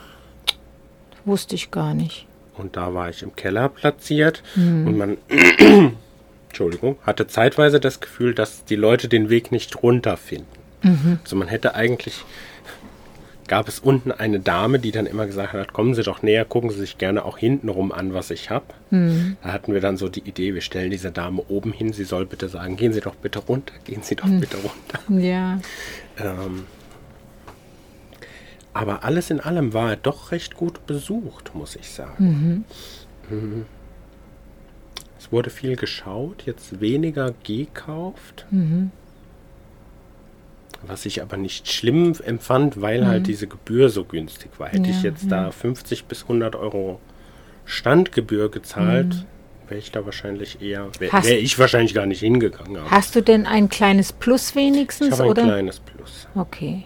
wusste 1.24 1.54
ich 1.54 1.70
gar 1.70 1.94
nicht. 1.94 2.26
Und 2.56 2.76
da 2.76 2.94
war 2.94 3.10
ich 3.10 3.22
im 3.22 3.36
Keller 3.36 3.68
platziert 3.68 4.42
und 4.56 4.96
man, 4.96 5.18
Entschuldigung, 6.48 6.96
hatte 7.02 7.26
zeitweise 7.26 7.80
das 7.80 8.00
Gefühl, 8.00 8.34
dass 8.34 8.64
die 8.64 8.76
Leute 8.76 9.08
den 9.08 9.28
Weg 9.28 9.52
nicht 9.52 9.82
runterfinden. 9.82 10.55
Also 11.22 11.36
man 11.36 11.48
hätte 11.48 11.74
eigentlich, 11.74 12.24
gab 13.48 13.68
es 13.68 13.78
unten 13.78 14.12
eine 14.12 14.40
Dame, 14.40 14.78
die 14.78 14.90
dann 14.92 15.06
immer 15.06 15.26
gesagt 15.26 15.52
hat, 15.52 15.72
kommen 15.72 15.94
Sie 15.94 16.02
doch 16.02 16.22
näher, 16.22 16.44
gucken 16.44 16.70
Sie 16.70 16.78
sich 16.78 16.98
gerne 16.98 17.24
auch 17.24 17.38
hintenrum 17.38 17.92
an, 17.92 18.12
was 18.14 18.30
ich 18.30 18.50
habe. 18.50 18.66
Da 19.42 19.52
hatten 19.52 19.72
wir 19.72 19.80
dann 19.80 19.96
so 19.96 20.08
die 20.08 20.20
Idee, 20.20 20.54
wir 20.54 20.60
stellen 20.60 20.90
diese 20.90 21.10
Dame 21.12 21.42
oben 21.48 21.72
hin, 21.72 21.92
sie 21.92 22.04
soll 22.04 22.26
bitte 22.26 22.48
sagen, 22.48 22.76
gehen 22.76 22.92
Sie 22.92 23.00
doch 23.00 23.14
bitte 23.14 23.38
runter, 23.40 23.74
gehen 23.84 24.02
Sie 24.02 24.16
doch 24.16 24.28
bitte 24.28 24.56
runter. 24.56 25.22
Ja. 25.26 25.60
Ähm, 26.18 26.64
aber 28.72 29.04
alles 29.04 29.30
in 29.30 29.40
allem 29.40 29.72
war 29.72 29.90
er 29.90 29.96
doch 29.96 30.32
recht 30.32 30.54
gut 30.54 30.86
besucht, 30.86 31.54
muss 31.54 31.76
ich 31.76 31.88
sagen. 31.88 32.64
Mhm. 33.30 33.64
Es 35.18 35.32
wurde 35.32 35.48
viel 35.50 35.76
geschaut, 35.76 36.42
jetzt 36.44 36.80
weniger 36.80 37.32
gekauft. 37.42 38.46
Was 40.86 41.06
ich 41.06 41.22
aber 41.22 41.36
nicht 41.36 41.70
schlimm 41.72 42.14
empfand, 42.24 42.80
weil 42.80 43.06
halt 43.06 43.26
diese 43.26 43.46
Gebühr 43.46 43.88
so 43.88 44.04
günstig 44.04 44.50
war. 44.58 44.68
Hätte 44.68 44.90
ich 44.90 44.98
Ja, 45.02 45.10
jetzt 45.10 45.30
da 45.30 45.50
50 45.50 46.04
bis 46.04 46.22
100 46.22 46.54
Euro 46.54 47.00
Standgebühr 47.64 48.50
gezahlt, 48.50 49.26
wäre 49.68 49.78
ich 49.78 49.90
da 49.90 50.04
wahrscheinlich 50.04 50.62
eher, 50.62 50.88
wäre 50.98 51.24
wär 51.24 51.38
ich 51.40 51.58
wahrscheinlich 51.58 51.94
gar 51.94 52.06
nicht 52.06 52.20
hingegangen. 52.20 52.78
Hast 52.90 53.16
du 53.16 53.20
denn 53.20 53.46
ein 53.46 53.68
kleines 53.68 54.12
Plus 54.12 54.50
ich 54.50 54.56
wenigstens, 54.56 55.12
habe 55.12 55.24
ein 55.24 55.30
oder? 55.30 55.42
kleines 55.42 55.80
Plus. 55.80 56.28
Okay. 56.34 56.84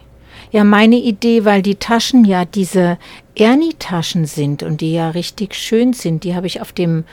Ja, 0.51 0.63
meine 0.63 0.97
Idee, 0.97 1.45
weil 1.45 1.61
die 1.61 1.75
Taschen 1.75 2.25
ja 2.25 2.45
diese 2.45 2.97
Ernie-Taschen 3.35 4.25
sind 4.25 4.63
und 4.63 4.81
die 4.81 4.93
ja 4.93 5.11
richtig 5.11 5.53
schön 5.55 5.93
sind, 5.93 6.23
die 6.23 6.35
habe 6.35 6.47
ich 6.47 6.61
auf 6.61 6.73
dem 6.73 7.05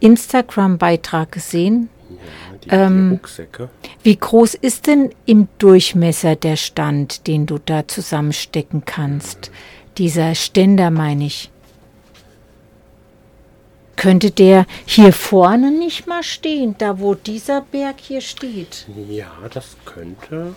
Instagram-Beitrag 0.00 1.32
gesehen. 1.32 1.88
Ja, 2.10 2.58
die, 2.58 2.68
Ähm, 2.70 3.08
die 3.10 3.14
Rucksäcke. 3.16 3.68
Wie 4.02 4.16
groß 4.16 4.54
ist 4.54 4.86
denn 4.86 5.10
im 5.24 5.48
Durchmesser 5.58 6.36
der 6.36 6.56
Stand, 6.56 7.26
den 7.26 7.46
du 7.46 7.58
da 7.58 7.86
zusammenstecken 7.88 8.84
kannst? 8.84 9.50
Dieser 9.98 10.34
Ständer, 10.34 10.90
meine 10.90 11.26
ich. 11.26 11.50
Könnte 13.96 14.30
der 14.30 14.66
hier 14.84 15.12
vorne 15.12 15.70
nicht 15.70 16.06
mal 16.06 16.22
stehen, 16.22 16.74
da 16.76 17.00
wo 17.00 17.14
dieser 17.14 17.62
Berg 17.62 17.96
hier 17.98 18.20
steht? 18.20 18.86
Ja, 19.08 19.30
das 19.52 19.76
könnte. 19.86 20.54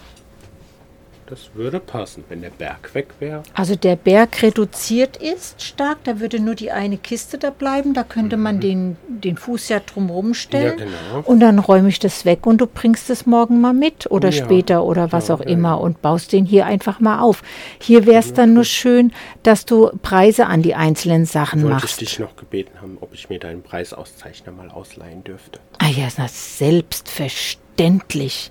Das 1.29 1.51
würde 1.53 1.79
passen, 1.79 2.23
wenn 2.27 2.41
der 2.41 2.49
Berg 2.49 2.95
weg 2.95 3.09
wäre. 3.19 3.43
Also 3.53 3.75
der 3.75 3.95
Berg 3.95 4.41
reduziert 4.41 5.15
ist 5.17 5.61
stark, 5.61 5.99
da 6.03 6.19
würde 6.19 6.39
nur 6.39 6.55
die 6.55 6.71
eine 6.71 6.97
Kiste 6.97 7.37
da 7.37 7.51
bleiben, 7.51 7.93
da 7.93 8.01
könnte 8.03 8.35
man 8.35 8.59
den, 8.59 8.97
den 9.07 9.37
Fuß 9.37 9.69
ja 9.69 9.79
drumherum 9.79 10.33
stellen. 10.33 10.77
Mhm. 10.77 10.79
Ja, 10.79 10.85
genau. 10.85 11.19
Und 11.29 11.39
dann 11.39 11.59
räume 11.59 11.89
ich 11.89 11.99
das 11.99 12.25
weg 12.25 12.47
und 12.47 12.57
du 12.59 12.65
bringst 12.65 13.11
es 13.11 13.27
morgen 13.27 13.61
mal 13.61 13.73
mit 13.73 14.09
oder 14.09 14.31
Ja. 14.31 14.43
später 14.43 14.83
oder 14.83 15.11
was 15.11 15.27
Ja, 15.27 15.35
auch 15.35 15.41
immer 15.41 15.79
und 15.79 16.01
baust 16.01 16.33
den 16.33 16.45
hier 16.45 16.65
einfach 16.65 16.99
mal 16.99 17.19
auf. 17.19 17.43
Hier 17.79 18.07
wäre 18.07 18.19
es 18.21 18.33
dann 18.33 18.55
nur 18.55 18.63
schön, 18.63 19.13
dass 19.43 19.65
du 19.65 19.91
Preise 20.01 20.47
an 20.47 20.63
die 20.63 20.73
einzelnen 20.73 21.25
Sachen 21.25 21.61
Wollte 21.61 21.75
ich 21.77 21.83
machst. 21.83 22.01
dich 22.01 22.17
noch 22.17 22.35
gebeten 22.37 22.81
haben, 22.81 22.97
ob 23.01 23.13
ich 23.13 23.29
mir 23.29 23.37
deinen 23.39 23.61
Preisauszeichner 23.61 24.51
mal 24.51 24.71
ausleihen 24.71 25.23
dürfte. 25.23 25.59
Ah 25.77 25.89
ja, 25.89 26.07
na, 26.17 26.27
selbstverständlich. 26.27 28.49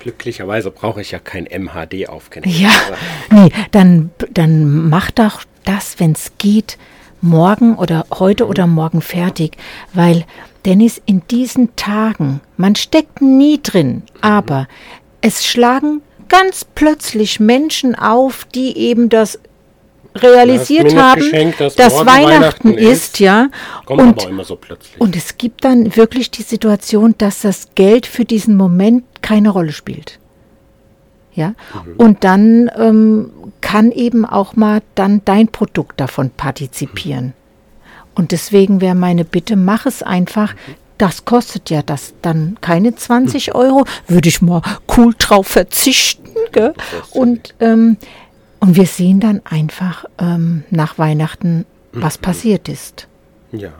Glücklicherweise 0.00 0.70
brauche 0.70 1.00
ich 1.00 1.12
ja 1.12 1.18
kein 1.18 1.44
MHD 1.44 2.08
aufgenommen. 2.08 2.54
Ja, 2.58 2.70
nee, 3.30 3.50
dann, 3.70 4.10
dann 4.30 4.88
mach 4.88 5.10
doch 5.10 5.42
das, 5.64 6.00
wenn 6.00 6.12
es 6.12 6.32
geht, 6.38 6.78
morgen 7.20 7.76
oder 7.76 8.06
heute 8.10 8.46
oder 8.46 8.66
morgen 8.66 9.02
fertig, 9.02 9.56
weil 9.92 10.24
Dennis 10.64 11.00
in 11.06 11.22
diesen 11.30 11.76
Tagen, 11.76 12.40
man 12.56 12.74
steckt 12.74 13.20
nie 13.20 13.60
drin, 13.62 14.02
aber 14.20 14.68
es 15.20 15.44
schlagen 15.46 16.02
ganz 16.28 16.64
plötzlich 16.64 17.40
Menschen 17.40 17.94
auf, 17.94 18.46
die 18.46 18.76
eben 18.78 19.08
das 19.08 19.38
realisiert 20.14 20.94
haben, 20.96 21.22
dass 21.76 21.92
morgen 21.92 22.06
Weihnachten 22.06 22.68
Weihnachten 22.70 22.74
ist. 22.74 23.18
ja. 23.20 23.48
Kommt 23.84 24.00
Und 24.00 24.20
aber 24.22 24.30
immer 24.30 24.44
so 24.44 24.56
plötzlich. 24.56 25.00
und 25.00 25.16
es 25.16 25.38
gibt 25.38 25.64
dann 25.64 25.94
wirklich 25.96 26.30
die 26.30 26.42
Situation, 26.42 27.14
dass 27.18 27.42
das 27.42 27.68
Geld 27.74 28.06
für 28.06 28.24
diesen 28.24 28.56
Moment 28.56 29.04
keine 29.22 29.50
Rolle 29.50 29.72
spielt. 29.72 30.18
Ja, 31.32 31.54
und 31.96 32.24
dann 32.24 32.70
ähm, 32.76 33.30
kann 33.60 33.92
eben 33.92 34.26
auch 34.26 34.56
mal 34.56 34.82
dann 34.96 35.22
dein 35.24 35.46
Produkt 35.48 36.00
davon 36.00 36.30
partizipieren. 36.30 37.34
Und 38.16 38.32
deswegen 38.32 38.80
wäre 38.80 38.96
meine 38.96 39.24
Bitte, 39.24 39.54
mach 39.56 39.86
es 39.86 40.02
einfach. 40.02 40.54
Das 40.98 41.24
kostet 41.24 41.70
ja 41.70 41.82
das 41.82 42.12
dann 42.20 42.58
keine 42.60 42.94
20 42.94 43.54
Euro. 43.54 43.84
Würde 44.08 44.28
ich 44.28 44.42
mal 44.42 44.60
cool 44.96 45.14
drauf 45.16 45.46
verzichten. 45.46 46.28
Gell? 46.52 46.74
Und, 47.12 47.54
ähm, 47.60 47.96
und 48.60 48.76
wir 48.76 48.86
sehen 48.86 49.20
dann 49.20 49.40
einfach 49.44 50.04
ähm, 50.18 50.64
nach 50.70 50.98
Weihnachten, 50.98 51.66
was 51.92 52.18
passiert 52.18 52.68
ist. 52.68 53.08
ja. 53.52 53.72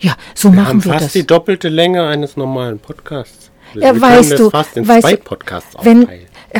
Ja, 0.00 0.16
so 0.34 0.48
Wir 0.50 0.56
machen 0.56 0.68
haben 0.68 0.84
wir 0.84 0.92
fast 0.94 1.04
das. 1.06 1.12
die 1.12 1.24
doppelte 1.24 1.68
Länge 1.68 2.04
eines 2.04 2.36
normalen 2.36 2.80
Podcasts. 2.80 3.51
Ja, 3.74 4.00
weißt 4.00 4.38
du, 4.38 4.52
weißt 4.52 4.74
du, 4.76 5.18
wenn, 5.82 6.08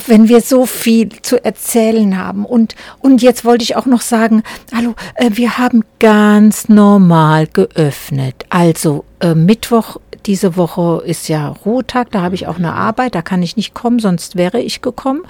wenn 0.07 0.29
wir 0.29 0.41
so 0.41 0.67
viel 0.67 1.11
zu 1.23 1.45
erzählen 1.45 2.17
haben. 2.19 2.45
Und, 2.45 2.75
und 3.01 3.23
jetzt 3.23 3.45
wollte 3.45 3.65
ich 3.65 3.77
auch 3.77 3.87
noch 3.87 4.01
sagen, 4.01 4.43
hallo, 4.75 4.95
äh, 5.15 5.31
wir 5.35 5.59
haben 5.59 5.85
ganz 5.99 6.69
normal 6.69 7.47
geöffnet. 7.47 8.47
Also 8.49 9.05
äh, 9.21 9.35
Mittwoch 9.35 9.99
diese 10.27 10.57
Woche 10.57 11.03
ist 11.05 11.29
ja 11.29 11.49
Ruhetag, 11.49 12.11
da 12.13 12.23
habe 12.23 12.35
ich 12.35 12.47
auch 12.47 12.57
eine 12.57 12.75
Arbeit, 12.75 13.15
da 13.15 13.23
kann 13.23 13.43
ich 13.43 13.57
nicht 13.57 13.75
kommen, 13.75 13.99
sonst 13.99 14.37
wäre 14.37 14.61
ich 14.61 14.81
gekommen. 14.81 15.23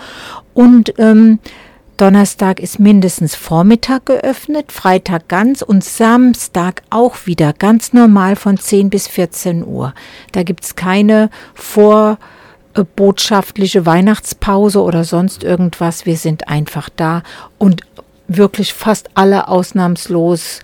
Und 0.54 0.94
ähm, 0.98 1.38
Donnerstag 2.02 2.58
ist 2.58 2.80
mindestens 2.80 3.36
Vormittag 3.36 4.06
geöffnet, 4.06 4.72
Freitag 4.72 5.28
ganz 5.28 5.62
und 5.62 5.84
Samstag 5.84 6.82
auch 6.90 7.26
wieder 7.26 7.52
ganz 7.52 7.92
normal 7.92 8.34
von 8.34 8.58
10 8.58 8.90
bis 8.90 9.06
14 9.06 9.64
Uhr. 9.64 9.94
Da 10.32 10.42
gibt's 10.42 10.74
keine 10.74 11.30
vorbotschaftliche 11.54 13.86
Weihnachtspause 13.86 14.82
oder 14.82 15.04
sonst 15.04 15.44
irgendwas. 15.44 16.04
Wir 16.04 16.16
sind 16.16 16.48
einfach 16.48 16.88
da 16.88 17.22
und 17.58 17.82
wirklich 18.26 18.74
fast 18.74 19.10
alle 19.14 19.46
ausnahmslos 19.46 20.58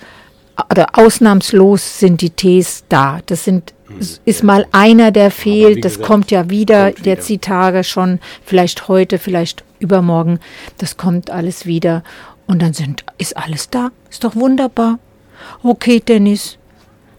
oder 0.72 0.88
ausnahmslos 0.94 2.00
sind 2.00 2.20
die 2.20 2.30
Tees 2.30 2.82
da. 2.88 3.20
Das 3.26 3.44
sind 3.44 3.74
ist 4.24 4.44
mal 4.44 4.66
einer, 4.72 5.10
der 5.10 5.30
fehlt. 5.30 5.84
Das 5.84 5.92
gesagt, 5.94 6.06
kommt 6.06 6.30
ja 6.30 6.50
wieder 6.50 6.86
kommt 6.86 6.98
wieder. 7.00 7.10
jetzt 7.10 7.28
die 7.28 7.38
Tage 7.38 7.84
schon, 7.84 8.20
vielleicht 8.44 8.88
heute, 8.88 9.18
vielleicht 9.18 9.64
übermorgen. 9.78 10.40
Das 10.78 10.96
kommt 10.96 11.30
alles 11.30 11.66
wieder. 11.66 12.02
Und 12.46 12.62
dann 12.62 12.72
sind, 12.72 13.04
ist 13.18 13.36
alles 13.36 13.70
da. 13.70 13.90
Ist 14.10 14.24
doch 14.24 14.34
wunderbar. 14.36 14.98
Okay, 15.62 16.00
Dennis. 16.00 16.58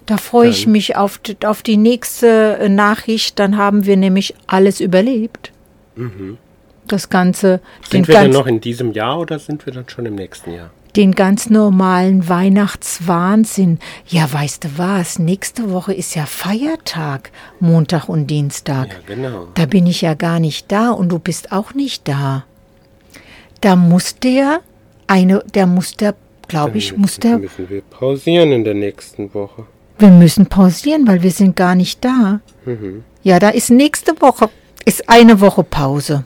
Da 0.05 0.17
freue 0.17 0.49
ich 0.49 0.65
mich 0.65 0.95
auf, 0.95 1.19
die- 1.19 1.37
auf 1.45 1.61
die 1.61 1.77
nächste 1.77 2.67
Nachricht. 2.69 3.37
Dann 3.37 3.57
haben 3.57 3.85
wir 3.85 3.95
nämlich 3.95 4.33
alles 4.47 4.79
überlebt. 4.79 5.51
Das 6.87 7.09
Ganze, 7.09 7.57
Mhm. 7.81 7.85
Sind 7.91 8.07
wir 8.07 8.15
denn 8.15 8.23
ganz, 8.25 8.35
noch 8.35 8.47
in 8.47 8.59
diesem 8.61 8.93
Jahr 8.93 9.19
oder 9.19 9.37
sind 9.37 9.65
wir 9.65 9.73
dann 9.73 9.87
schon 9.87 10.05
im 10.07 10.15
nächsten 10.15 10.53
Jahr? 10.53 10.71
Den 10.95 11.13
ganz 11.13 11.49
normalen 11.49 12.27
Weihnachtswahnsinn. 12.27 13.79
Ja, 14.07 14.31
weißt 14.31 14.63
du 14.63 14.69
was? 14.77 15.19
Nächste 15.19 15.71
Woche 15.71 15.93
ist 15.93 16.15
ja 16.15 16.25
Feiertag, 16.25 17.31
Montag 17.59 18.09
und 18.09 18.27
Dienstag. 18.27 18.87
Ja, 19.07 19.15
genau. 19.15 19.47
Da 19.53 19.65
bin 19.65 19.85
ich 19.87 20.01
ja 20.01 20.13
gar 20.15 20.39
nicht 20.39 20.71
da 20.71 20.91
und 20.91 21.09
du 21.09 21.19
bist 21.19 21.51
auch 21.51 21.73
nicht 21.73 22.07
da. 22.07 22.45
Da 23.61 23.75
muss 23.75 24.15
der 24.19 24.61
eine, 25.07 25.43
der 25.53 25.67
muss 25.67 25.93
der, 25.95 26.15
glaube 26.47 26.77
ich, 26.77 26.95
muss 26.95 27.17
der, 27.19 27.37
müssen 27.39 27.69
wir 27.69 27.81
pausieren 27.81 28.51
in 28.51 28.63
der 28.63 28.73
nächsten 28.73 29.33
Woche. 29.33 29.65
wir 29.97 30.09
müssen 30.09 30.45
pausieren, 30.47 31.07
weil 31.07 31.21
wir 31.23 31.31
sind 31.31 31.55
gar 31.55 31.75
nicht 31.75 32.03
da. 32.05 32.39
Mhm. 32.65 33.03
Ja, 33.21 33.37
da 33.39 33.49
ist 33.49 33.69
nächste 33.69 34.19
Woche, 34.21 34.49
ist 34.85 35.09
eine 35.09 35.41
Woche 35.41 35.63
Pause. 35.63 36.23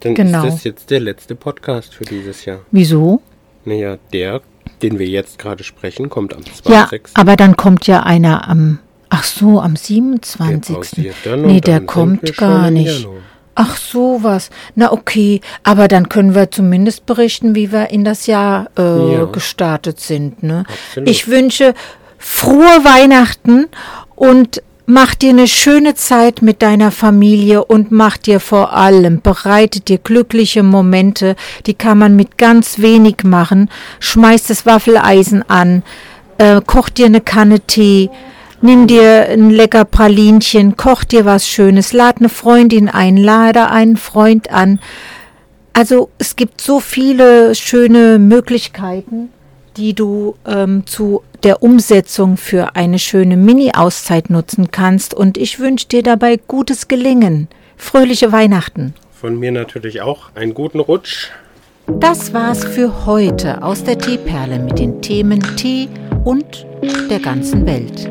Dann 0.00 0.14
Genau. 0.14 0.44
ist 0.46 0.52
das 0.54 0.64
jetzt 0.64 0.90
der 0.90 1.00
letzte 1.00 1.34
Podcast 1.34 1.94
für 1.94 2.04
dieses 2.04 2.44
Jahr. 2.44 2.60
Wieso? 2.70 3.20
Naja, 3.66 3.98
der, 4.12 4.40
den 4.82 4.98
wir 4.98 5.06
jetzt 5.06 5.38
gerade 5.38 5.62
sprechen, 5.64 6.08
kommt 6.08 6.32
am 6.34 6.42
Ja, 6.64 6.86
20. 6.88 7.08
aber 7.14 7.36
dann 7.36 7.56
kommt 7.56 7.86
ja 7.86 8.02
einer 8.04 8.48
am, 8.48 8.78
ach 9.10 9.24
so, 9.24 9.60
am 9.60 9.74
Der 9.74 9.82
27. 9.82 10.74
pausiert 10.74 11.14
dann 11.24 11.42
nee, 11.42 11.60
der 11.60 11.80
kommt 11.80 12.36
gar 12.36 12.70
nicht. 12.70 13.02
Januar. 13.02 13.20
Ach 13.58 13.76
so 13.76 14.18
was. 14.22 14.50
Na 14.74 14.92
okay, 14.92 15.40
aber 15.62 15.88
dann 15.88 16.08
können 16.10 16.34
wir 16.34 16.50
zumindest 16.50 17.06
berichten, 17.06 17.54
wie 17.54 17.72
wir 17.72 17.88
in 17.90 18.04
das 18.04 18.26
Jahr 18.26 18.68
äh, 18.78 19.14
Ja. 19.14 19.24
gestartet 19.24 19.98
sind. 19.98 20.42
Ne? 20.42 20.64
Absolut. 20.68 21.08
Ich 21.08 21.28
wünsche 21.28 21.74
frohe 22.18 22.84
Weihnachten 22.84 23.66
und 24.14 24.62
mach 24.86 25.14
dir 25.14 25.30
eine 25.30 25.48
schöne 25.48 25.94
Zeit 25.94 26.42
mit 26.42 26.62
deiner 26.62 26.90
Familie 26.90 27.64
und 27.64 27.90
mach 27.90 28.16
dir 28.16 28.40
vor 28.40 28.72
allem, 28.72 29.20
bereite 29.20 29.80
dir 29.80 29.98
glückliche 29.98 30.62
Momente, 30.62 31.36
die 31.66 31.74
kann 31.74 31.98
man 31.98 32.16
mit 32.16 32.38
ganz 32.38 32.78
wenig 32.78 33.24
machen. 33.24 33.68
Schmeiß 33.98 34.44
das 34.44 34.64
Waffeleisen 34.64 35.48
an, 35.50 35.82
äh, 36.38 36.60
koch 36.64 36.88
dir 36.88 37.06
eine 37.06 37.20
Kanne 37.20 37.60
Tee, 37.60 38.10
nimm 38.62 38.86
dir 38.86 39.28
ein 39.28 39.50
lecker 39.50 39.84
Pralinchen, 39.84 40.76
koch 40.76 41.04
dir 41.04 41.24
was 41.24 41.48
Schönes, 41.48 41.92
lad 41.92 42.18
eine 42.18 42.28
Freundin 42.28 42.88
ein, 42.88 43.16
lade 43.16 43.70
einen 43.70 43.96
Freund 43.96 44.50
an. 44.50 44.78
Also 45.72 46.10
es 46.18 46.36
gibt 46.36 46.60
so 46.60 46.80
viele 46.80 47.54
schöne 47.54 48.18
Möglichkeiten, 48.18 49.30
die 49.76 49.94
du 49.94 50.36
ähm, 50.46 50.86
zu 50.86 51.22
der 51.42 51.62
Umsetzung 51.62 52.36
für 52.36 52.76
eine 52.76 52.98
schöne 52.98 53.36
Mini-Auszeit 53.36 54.30
nutzen 54.30 54.70
kannst. 54.70 55.14
Und 55.14 55.38
ich 55.38 55.60
wünsche 55.60 55.88
dir 55.88 56.02
dabei 56.02 56.38
gutes 56.48 56.88
Gelingen. 56.88 57.48
Fröhliche 57.76 58.32
Weihnachten. 58.32 58.94
Von 59.12 59.38
mir 59.38 59.52
natürlich 59.52 60.00
auch 60.02 60.30
einen 60.34 60.54
guten 60.54 60.80
Rutsch. 60.80 61.30
Das 61.86 62.32
war's 62.34 62.64
für 62.64 63.06
heute 63.06 63.62
aus 63.62 63.84
der 63.84 63.98
Teeperle 63.98 64.58
mit 64.58 64.78
den 64.78 65.00
Themen 65.02 65.40
Tee 65.56 65.88
und 66.24 66.66
der 67.08 67.20
ganzen 67.20 67.64
Welt. 67.64 68.08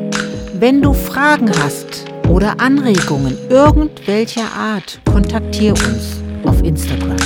Wenn 0.58 0.82
du 0.82 0.94
Fragen 0.94 1.52
hast 1.62 2.06
oder 2.30 2.60
Anregungen 2.62 3.38
irgendwelcher 3.50 4.50
Art, 4.58 5.02
kontaktiere 5.06 5.74
uns 5.74 6.22
auf 6.46 6.64
Instagram. 6.64 7.18